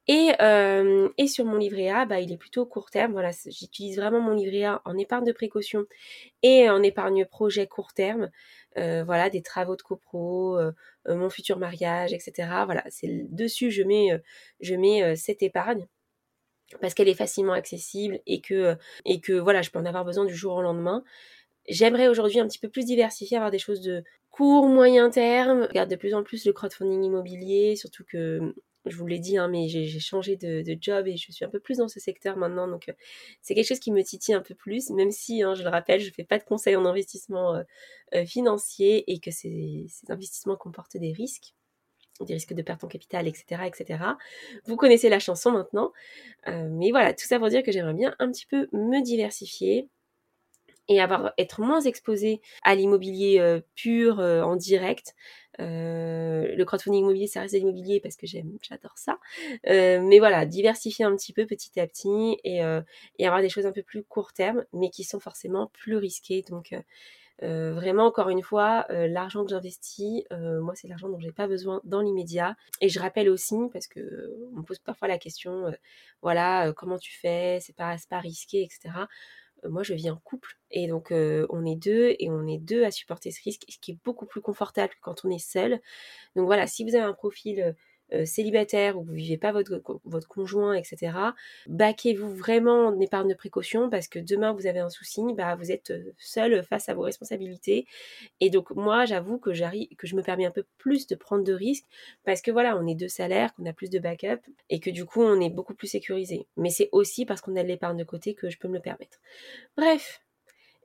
Et, 0.08 0.32
euh, 0.40 1.08
et, 1.18 1.26
sur 1.26 1.44
mon 1.44 1.56
livret 1.56 1.88
A, 1.88 2.04
bah, 2.06 2.20
il 2.20 2.32
est 2.32 2.36
plutôt 2.36 2.64
court 2.64 2.90
terme. 2.90 3.10
Voilà, 3.12 3.30
j'utilise 3.46 3.96
vraiment 3.96 4.20
mon 4.20 4.34
livret 4.34 4.62
A 4.62 4.82
en 4.84 4.96
épargne 4.96 5.24
de 5.24 5.32
précaution 5.32 5.84
et 6.44 6.70
en 6.70 6.80
épargne 6.82 7.24
projet 7.24 7.66
court 7.66 7.92
terme. 7.92 8.30
Euh, 8.78 9.04
voilà, 9.04 9.30
des 9.30 9.42
travaux 9.42 9.76
de 9.76 9.82
copro, 9.82 10.58
euh, 10.58 10.72
mon 11.08 11.30
futur 11.30 11.58
mariage, 11.58 12.12
etc. 12.12 12.64
Voilà, 12.66 12.84
c'est 12.90 13.26
dessus 13.30 13.70
je 13.70 13.82
mets, 13.82 14.10
je 14.60 14.74
mets 14.74 15.16
cette 15.16 15.42
épargne 15.42 15.86
parce 16.80 16.94
qu'elle 16.94 17.08
est 17.08 17.14
facilement 17.14 17.52
accessible 17.52 18.20
et 18.26 18.40
que, 18.40 18.76
et 19.04 19.20
que 19.20 19.32
voilà, 19.32 19.62
je 19.62 19.70
peux 19.70 19.78
en 19.78 19.84
avoir 19.84 20.04
besoin 20.04 20.24
du 20.24 20.34
jour 20.34 20.54
au 20.56 20.62
lendemain. 20.62 21.04
J'aimerais 21.68 22.08
aujourd'hui 22.08 22.40
un 22.40 22.46
petit 22.46 22.58
peu 22.58 22.68
plus 22.68 22.84
diversifier, 22.84 23.36
avoir 23.36 23.50
des 23.50 23.58
choses 23.58 23.80
de 23.80 24.04
court, 24.30 24.66
moyen 24.68 25.10
terme. 25.10 25.62
Je 25.62 25.68
regarde 25.68 25.90
de 25.90 25.96
plus 25.96 26.14
en 26.14 26.22
plus 26.22 26.44
le 26.44 26.52
crowdfunding 26.52 27.02
immobilier, 27.04 27.76
surtout 27.76 28.04
que 28.04 28.54
je 28.86 28.96
vous 28.96 29.06
l'ai 29.06 29.18
dit, 29.18 29.36
hein, 29.36 29.48
mais 29.48 29.68
j'ai 29.68 30.00
changé 30.00 30.36
de, 30.36 30.76
job 30.80 31.06
et 31.06 31.16
je 31.16 31.32
suis 31.32 31.44
un 31.44 31.48
peu 31.48 31.60
plus 31.60 31.78
dans 31.78 31.88
ce 31.88 32.00
secteur 32.00 32.36
maintenant. 32.36 32.68
Donc, 32.68 32.88
euh, 32.88 32.92
c'est 33.42 33.54
quelque 33.54 33.66
chose 33.66 33.80
qui 33.80 33.92
me 33.92 34.02
titille 34.02 34.34
un 34.34 34.40
peu 34.40 34.54
plus, 34.54 34.90
même 34.90 35.10
si, 35.10 35.42
hein, 35.42 35.54
je 35.54 35.62
le 35.62 35.68
rappelle, 35.68 36.00
je 36.00 36.08
ne 36.08 36.12
fais 36.12 36.24
pas 36.24 36.38
de 36.38 36.44
conseils 36.44 36.76
en 36.76 36.84
investissement 36.84 37.54
euh, 37.54 37.62
euh, 38.14 38.24
financier 38.24 39.10
et 39.10 39.18
que 39.18 39.30
ces, 39.30 39.86
investissements 40.08 40.56
comportent 40.56 40.96
des 40.96 41.12
risques. 41.12 41.54
des 42.20 42.34
risques 42.34 42.54
de 42.54 42.62
perte 42.62 42.84
en 42.84 42.88
capital, 42.88 43.26
etc., 43.26 43.62
etc. 43.66 44.04
Vous 44.66 44.76
connaissez 44.76 45.08
la 45.08 45.18
chanson 45.18 45.50
maintenant. 45.50 45.92
Mais 46.46 46.90
voilà, 46.90 47.12
tout 47.12 47.26
ça 47.26 47.38
pour 47.38 47.48
dire 47.48 47.62
que 47.62 47.72
j'aimerais 47.72 47.94
bien 47.94 48.14
un 48.18 48.30
petit 48.30 48.46
peu 48.46 48.68
me 48.72 49.02
diversifier 49.02 49.88
et 50.88 51.00
avoir 51.00 51.32
être 51.36 51.60
moins 51.60 51.80
exposé 51.80 52.40
à 52.62 52.74
l'immobilier 52.74 53.60
pur 53.74 54.20
en 54.20 54.56
direct. 54.56 55.14
Le 55.58 56.64
crowdfunding 56.64 57.00
immobilier, 57.00 57.26
ça 57.26 57.40
reste 57.40 57.56
parce 58.02 58.16
que 58.16 58.26
j'aime, 58.26 58.58
j'adore 58.62 58.96
ça. 58.96 59.18
mais 59.64 60.18
voilà, 60.18 60.46
diversifier 60.46 61.04
un 61.04 61.16
petit 61.16 61.32
peu 61.32 61.46
petit 61.46 61.80
à 61.80 61.86
petit 61.86 62.38
et, 62.44 62.58
et, 63.18 63.26
avoir 63.26 63.40
des 63.40 63.48
choses 63.48 63.66
un 63.66 63.72
peu 63.72 63.82
plus 63.82 64.04
court 64.04 64.32
terme, 64.32 64.64
mais 64.72 64.90
qui 64.90 65.04
sont 65.04 65.20
forcément 65.20 65.70
plus 65.72 65.96
risquées. 65.96 66.44
Donc 66.48 66.74
euh, 67.42 67.74
vraiment, 67.74 68.06
encore 68.06 68.30
une 68.30 68.42
fois, 68.42 68.86
euh, 68.90 69.08
l'argent 69.08 69.44
que 69.44 69.50
j'investis, 69.50 70.24
euh, 70.32 70.60
moi, 70.60 70.74
c'est 70.74 70.88
l'argent 70.88 71.08
dont 71.08 71.20
j'ai 71.20 71.32
pas 71.32 71.46
besoin 71.46 71.80
dans 71.84 72.00
l'immédiat. 72.00 72.56
Et 72.80 72.88
je 72.88 72.98
rappelle 72.98 73.28
aussi, 73.28 73.56
parce 73.72 73.86
que 73.86 74.34
on 74.54 74.58
me 74.58 74.62
pose 74.62 74.78
parfois 74.78 75.08
la 75.08 75.18
question, 75.18 75.72
voilà, 76.22 76.72
comment 76.76 76.98
tu 76.98 77.12
fais, 77.18 77.58
c'est 77.60 77.76
pas, 77.76 77.96
pas 78.08 78.20
risqué, 78.20 78.62
etc. 78.62 79.06
moi, 79.64 79.82
je 79.82 79.94
vis 79.94 80.10
en 80.10 80.16
couple 80.16 80.58
et 80.70 80.86
donc 80.86 81.08
on 81.12 81.64
est 81.64 81.76
deux 81.76 82.14
et 82.18 82.30
on 82.30 82.46
est 82.46 82.58
deux 82.58 82.84
à 82.84 82.90
supporter 82.90 83.30
ce 83.30 83.42
risque, 83.42 83.62
ce 83.68 83.78
qui 83.78 83.92
est 83.92 83.98
beaucoup 84.04 84.26
plus 84.26 84.40
confortable 84.40 84.92
que 84.94 85.00
quand 85.00 85.24
on 85.24 85.30
est 85.30 85.38
seul. 85.38 85.80
Donc 86.34 86.46
voilà, 86.46 86.66
si 86.66 86.84
vous 86.84 86.94
avez 86.94 87.04
un 87.04 87.12
profil 87.12 87.74
euh, 88.12 88.24
célibataire 88.24 88.98
ou 88.98 89.02
vous 89.02 89.12
vivez 89.12 89.36
pas 89.36 89.52
votre, 89.52 89.82
votre 90.04 90.28
conjoint, 90.28 90.74
etc., 90.74 91.12
baquez-vous 91.66 92.34
vraiment 92.34 92.88
en 92.88 92.92
de 92.92 93.34
précaution 93.34 93.90
parce 93.90 94.08
que 94.08 94.18
demain 94.18 94.52
vous 94.52 94.66
avez 94.66 94.78
un 94.78 94.88
souci, 94.88 95.22
bah, 95.34 95.56
vous 95.56 95.72
êtes 95.72 95.90
euh, 95.90 96.14
seul 96.18 96.62
face 96.62 96.88
à 96.88 96.94
vos 96.94 97.02
responsabilités. 97.02 97.86
Et 98.40 98.50
donc 98.50 98.70
moi, 98.70 99.04
j'avoue 99.04 99.38
que 99.38 99.52
j'arrive, 99.52 99.88
que 99.96 100.06
je 100.06 100.16
me 100.16 100.22
permets 100.22 100.46
un 100.46 100.50
peu 100.50 100.64
plus 100.78 101.06
de 101.06 101.14
prendre 101.14 101.44
de 101.44 101.52
risques 101.52 101.86
parce 102.24 102.42
que 102.42 102.50
voilà, 102.50 102.76
on 102.76 102.86
est 102.86 102.94
deux 102.94 103.08
salaires, 103.08 103.54
qu'on 103.54 103.66
a 103.66 103.72
plus 103.72 103.90
de 103.90 103.98
backup 103.98 104.40
et 104.70 104.80
que 104.80 104.90
du 104.90 105.04
coup 105.04 105.22
on 105.22 105.40
est 105.40 105.50
beaucoup 105.50 105.74
plus 105.74 105.88
sécurisé. 105.88 106.46
Mais 106.56 106.70
c'est 106.70 106.88
aussi 106.92 107.26
parce 107.26 107.40
qu'on 107.40 107.56
a 107.56 107.62
de 107.62 107.68
l'épargne 107.68 107.98
de 107.98 108.04
côté 108.04 108.34
que 108.34 108.50
je 108.50 108.58
peux 108.58 108.68
me 108.68 108.74
le 108.74 108.80
permettre. 108.80 109.18
Bref, 109.76 110.20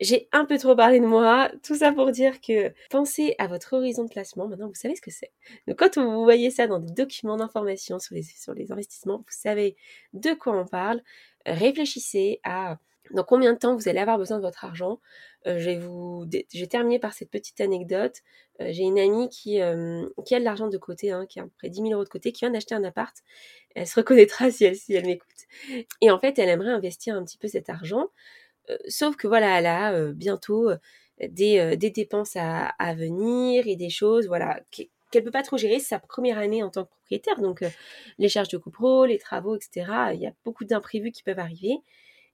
j'ai 0.02 0.28
un 0.32 0.46
peu 0.46 0.58
trop 0.58 0.76
parlé 0.76 1.00
de 1.00 1.06
moi, 1.06 1.52
tout 1.64 1.76
ça 1.76 1.94
pour 1.94 2.12
dire 2.12 2.42
que 2.42 2.74
pensez 2.90 3.36
à 3.38 3.48
votre 3.48 3.74
horizon 3.74 4.04
de 4.04 4.10
placement, 4.10 4.48
maintenant 4.48 4.68
vous 4.68 4.76
savez 4.76 4.96
ce 4.96 5.02
que 5.02 5.12
c'est. 5.12 5.32
Donc 5.68 5.80
quand 5.80 5.98
vous 5.98 6.24
voyez 6.24 6.50
ça 6.50 6.68
dans 6.68 6.80
des 6.80 6.92
documents 6.92 7.38
d'information 7.38 8.00
sur 8.00 8.16
les, 8.16 8.24
sur 8.24 8.54
les 8.54 8.72
investissements, 8.72 9.18
vous 9.18 9.26
savez 9.30 9.76
de 10.14 10.34
quoi 10.34 10.60
on 10.60 10.66
parle, 10.66 11.02
réfléchissez 11.46 12.40
à 12.44 12.80
dans 13.14 13.24
combien 13.24 13.54
de 13.54 13.58
temps 13.58 13.76
vous 13.76 13.88
allez 13.88 14.00
avoir 14.00 14.18
besoin 14.18 14.38
de 14.38 14.42
votre 14.42 14.66
argent. 14.66 15.00
Euh, 15.48 15.60
je 15.60 15.66
vais 15.66 15.78
vous, 15.78 16.26
par 17.02 17.14
cette 17.14 17.30
petite 17.30 17.62
anecdote. 17.62 18.18
Euh, 18.62 18.68
j'ai 18.70 18.84
une 18.84 19.00
amie 19.00 19.30
qui, 19.30 19.62
euh, 19.62 20.08
qui 20.26 20.36
a 20.36 20.40
de 20.40 20.46
l'argent 20.46 20.68
de 20.68 20.78
côté, 20.78 21.12
hein, 21.12 21.26
qui 21.28 21.40
a 21.40 21.48
près 21.58 21.70
10 21.70 21.82
000 21.82 21.94
euros 21.94 22.04
de 22.04 22.10
côté, 22.10 22.32
qui 22.32 22.42
vient 22.42 22.52
d'acheter 22.52 22.76
un 22.76 22.84
appart. 22.84 23.16
Elle 23.76 23.88
se 23.88 23.96
reconnaîtra 23.96 24.50
si 24.52 24.66
elle, 24.66 24.76
si 24.76 24.94
elle 24.94 25.06
m'écoute. 25.06 25.30
Et 26.02 26.12
en 26.12 26.20
fait, 26.20 26.38
elle 26.40 26.50
aimerait 26.50 26.72
investir 26.72 27.16
un 27.16 27.24
petit 27.24 27.38
peu 27.38 27.48
cet 27.48 27.70
argent. 27.70 28.08
Euh, 28.70 28.78
sauf 28.88 29.16
que 29.16 29.28
voilà, 29.28 29.60
elle 29.60 29.66
a 29.66 29.94
euh, 29.94 30.14
bientôt 30.14 30.70
euh, 30.70 30.78
des, 31.22 31.76
dépenses 31.78 32.36
à, 32.36 32.94
venir 32.96 33.68
et 33.68 33.76
des 33.76 33.90
choses, 33.90 34.28
voilà, 34.28 34.60
qu'elle 34.72 35.24
peut 35.24 35.32
pas 35.32 35.44
trop 35.44 35.58
gérer. 35.58 35.80
C'est 35.80 35.90
sa 35.90 36.00
première 36.00 36.38
année 36.38 36.64
en 36.64 36.70
tant 36.70 36.86
que 36.86 36.90
propriétaire, 36.90 37.40
donc 37.42 37.64
les 38.18 38.30
charges 38.30 38.50
de 38.50 38.58
copro, 38.58 39.06
les 39.06 39.20
travaux, 39.20 39.56
etc. 39.56 40.12
Il 40.14 40.20
y 40.20 40.28
a 40.28 40.34
beaucoup 40.46 40.66
d'imprévus 40.66 41.12
qui 41.12 41.24
peuvent 41.24 41.40
arriver. 41.40 41.78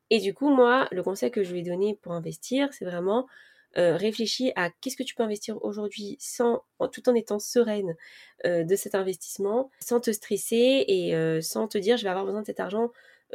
Et 0.10 0.20
du 0.20 0.34
coup, 0.34 0.50
moi, 0.50 0.88
le 0.92 1.04
conseil 1.04 1.32
que 1.32 1.44
je 1.44 1.52
lui 1.52 1.60
ai 1.60 1.64
donné 1.64 1.98
pour 2.02 2.14
investir, 2.14 2.74
c'est 2.74 2.86
vraiment 2.86 3.28
réfléchir 3.76 4.54
à 4.56 4.72
qu'est-ce 4.72 4.96
que 4.96 5.04
tu 5.04 5.14
peux 5.14 5.24
investir 5.24 5.64
aujourd'hui 5.64 6.16
sans, 6.20 6.64
tout 6.94 7.10
en 7.10 7.14
étant 7.14 7.38
sereine 7.38 7.96
de 8.46 8.76
cet 8.76 8.96
investissement, 8.96 9.70
sans 9.82 10.00
te 10.00 10.12
stresser 10.12 10.86
et 10.88 11.42
sans 11.42 11.68
te 11.68 11.78
dire 11.78 11.98
je 11.98 12.04
vais 12.04 12.10
avoir 12.10 12.26
besoin 12.26 12.42
de 12.42 12.46
cet 12.46 12.62
argent 12.62 12.92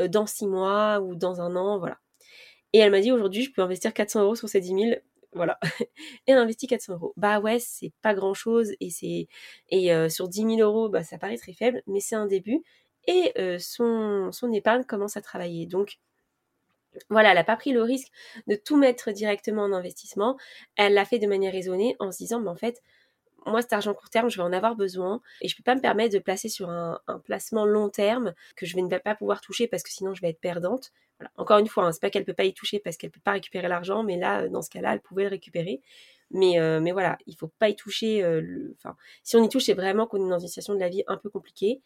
dans 0.08 0.26
six 0.26 0.46
mois 0.46 1.00
ou 1.00 1.14
dans 1.14 1.42
un 1.42 1.54
an, 1.56 1.78
voilà. 1.78 1.98
Et 2.72 2.78
elle 2.78 2.90
m'a 2.90 3.00
dit 3.00 3.12
aujourd'hui, 3.12 3.44
je 3.44 3.52
peux 3.52 3.62
investir 3.62 3.92
400 3.94 4.22
euros 4.22 4.34
sur 4.34 4.48
ces 4.48 4.60
10 4.60 4.68
000. 4.68 5.00
Voilà. 5.32 5.58
et 5.80 5.86
elle 6.32 6.38
a 6.38 6.42
investi 6.42 6.66
400 6.66 6.94
euros. 6.94 7.12
Bah 7.16 7.40
ouais, 7.40 7.58
c'est 7.58 7.92
pas 8.02 8.14
grand 8.14 8.34
chose. 8.34 8.72
Et, 8.80 8.90
c'est 8.90 9.28
et 9.70 9.94
euh, 9.94 10.08
sur 10.08 10.28
10 10.28 10.56
000 10.56 10.60
euros, 10.60 10.88
bah, 10.88 11.02
ça 11.02 11.18
paraît 11.18 11.38
très 11.38 11.52
faible, 11.52 11.82
mais 11.86 12.00
c'est 12.00 12.16
un 12.16 12.26
début. 12.26 12.62
Et 13.06 13.32
euh, 13.38 13.58
son, 13.58 14.30
son 14.32 14.52
épargne 14.52 14.84
commence 14.84 15.16
à 15.16 15.22
travailler. 15.22 15.66
Donc, 15.66 15.98
voilà, 17.08 17.30
elle 17.30 17.36
n'a 17.36 17.44
pas 17.44 17.56
pris 17.56 17.72
le 17.72 17.82
risque 17.82 18.08
de 18.46 18.54
tout 18.54 18.76
mettre 18.76 19.12
directement 19.12 19.62
en 19.62 19.72
investissement. 19.72 20.36
Elle 20.76 20.94
l'a 20.94 21.04
fait 21.04 21.18
de 21.18 21.26
manière 21.26 21.52
raisonnée 21.52 21.96
en 21.98 22.12
se 22.12 22.18
disant, 22.18 22.46
en 22.46 22.54
fait, 22.54 22.82
moi, 23.46 23.62
cet 23.62 23.72
argent 23.72 23.94
court 23.94 24.10
terme, 24.10 24.30
je 24.30 24.36
vais 24.36 24.42
en 24.42 24.52
avoir 24.52 24.76
besoin 24.76 25.20
et 25.40 25.48
je 25.48 25.54
ne 25.54 25.56
peux 25.56 25.62
pas 25.62 25.74
me 25.74 25.80
permettre 25.80 26.14
de 26.14 26.18
placer 26.18 26.48
sur 26.48 26.70
un, 26.70 27.00
placement 27.24 27.64
long 27.64 27.88
terme 27.88 28.34
que 28.56 28.66
je 28.66 28.76
ne 28.78 28.88
vais 28.88 29.00
pas 29.00 29.14
pouvoir 29.14 29.40
toucher 29.40 29.66
parce 29.66 29.82
que 29.82 29.90
sinon 29.90 30.14
je 30.14 30.22
vais 30.22 30.30
être 30.30 30.40
perdante. 30.40 30.92
Encore 31.36 31.58
une 31.58 31.68
fois, 31.68 31.84
hein, 31.84 31.92
c'est 31.92 32.00
pas 32.00 32.10
qu'elle 32.10 32.24
peut 32.24 32.34
pas 32.34 32.44
y 32.44 32.52
toucher 32.52 32.80
parce 32.80 32.96
qu'elle 32.96 33.10
peut 33.10 33.20
pas 33.22 33.32
récupérer 33.32 33.68
l'argent, 33.68 34.02
mais 34.02 34.16
là, 34.16 34.48
dans 34.48 34.62
ce 34.62 34.70
cas-là, 34.70 34.94
elle 34.94 35.00
pouvait 35.00 35.24
le 35.24 35.30
récupérer. 35.30 35.80
Mais, 36.32 36.58
euh, 36.58 36.80
voilà, 36.92 37.18
il 37.26 37.36
faut 37.36 37.50
pas 37.58 37.68
y 37.68 37.76
toucher. 37.76 38.24
Euh, 38.24 38.74
si 39.22 39.36
on 39.36 39.44
y 39.44 39.48
touche, 39.48 39.64
c'est 39.64 39.74
vraiment 39.74 40.06
qu'on 40.06 40.26
est 40.26 40.30
dans 40.30 40.38
une 40.38 40.48
situation 40.48 40.74
de 40.74 40.80
la 40.80 40.88
vie 40.88 41.04
un 41.06 41.16
peu 41.16 41.28
compliquée. 41.28 41.80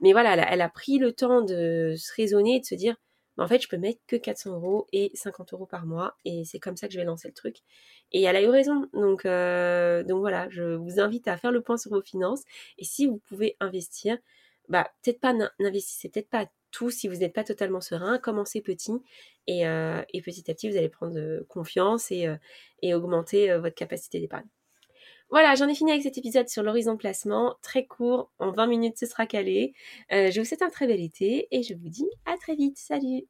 Mais 0.00 0.12
voilà, 0.12 0.34
elle 0.50 0.60
a, 0.60 0.68
pris 0.68 0.98
le 0.98 1.12
temps 1.12 1.42
de 1.42 1.94
se 1.98 2.12
raisonner 2.14 2.56
et 2.56 2.60
de 2.60 2.64
se 2.64 2.76
dire, 2.76 2.96
en 3.38 3.48
fait, 3.48 3.62
je 3.62 3.68
peux 3.68 3.76
mettre 3.76 4.00
que 4.06 4.16
400 4.16 4.54
euros 4.54 4.86
et 4.92 5.10
50 5.14 5.52
euros 5.52 5.66
par 5.66 5.86
mois, 5.86 6.16
et 6.24 6.44
c'est 6.44 6.58
comme 6.58 6.76
ça 6.76 6.88
que 6.88 6.94
je 6.94 6.98
vais 6.98 7.04
lancer 7.04 7.28
le 7.28 7.34
truc. 7.34 7.58
Et 8.12 8.22
elle 8.22 8.36
a 8.36 8.42
eu 8.42 8.48
raison. 8.48 8.88
Donc, 8.92 9.26
euh, 9.26 10.02
donc 10.02 10.20
voilà, 10.20 10.48
je 10.50 10.74
vous 10.74 11.00
invite 11.00 11.28
à 11.28 11.36
faire 11.36 11.52
le 11.52 11.60
point 11.60 11.76
sur 11.76 11.90
vos 11.90 12.02
finances. 12.02 12.42
Et 12.78 12.84
si 12.84 13.06
vous 13.06 13.18
pouvez 13.18 13.56
investir, 13.60 14.18
bah 14.68 14.90
peut-être 15.02 15.20
pas 15.20 15.32
n'investissez 15.58 16.08
peut-être 16.10 16.30
pas 16.30 16.46
tout 16.70 16.90
si 16.90 17.08
vous 17.08 17.16
n'êtes 17.16 17.32
pas 17.34 17.44
totalement 17.44 17.80
serein. 17.80 18.18
Commencez 18.18 18.60
petit 18.60 18.92
et, 19.46 19.66
euh, 19.66 20.02
et, 20.12 20.20
petit 20.22 20.50
à 20.50 20.54
petit 20.54 20.70
vous 20.70 20.76
allez 20.76 20.88
prendre 20.90 21.18
euh, 21.18 21.44
confiance 21.48 22.10
et 22.10 22.94
augmenter 22.94 23.56
votre 23.58 23.74
capacité 23.74 24.20
d'épargne. 24.20 24.48
Voilà, 25.30 25.54
j'en 25.54 25.68
ai 25.68 25.74
fini 25.74 25.90
avec 25.90 26.02
cet 26.02 26.16
épisode 26.18 26.48
sur 26.48 26.62
l'horizon 26.62 26.96
placement, 26.96 27.56
très 27.62 27.86
court, 27.86 28.30
en 28.38 28.50
20 28.50 28.66
minutes 28.66 28.98
ce 28.98 29.06
sera 29.06 29.26
calé. 29.26 29.74
je 30.10 30.38
vous 30.38 30.46
souhaite 30.46 30.62
un 30.62 30.70
très 30.70 30.86
bel 30.86 31.00
été 31.00 31.48
et 31.50 31.62
je 31.62 31.74
vous 31.74 31.88
dis 31.88 32.08
à 32.24 32.36
très 32.38 32.54
vite. 32.54 32.78
Salut 32.78 33.24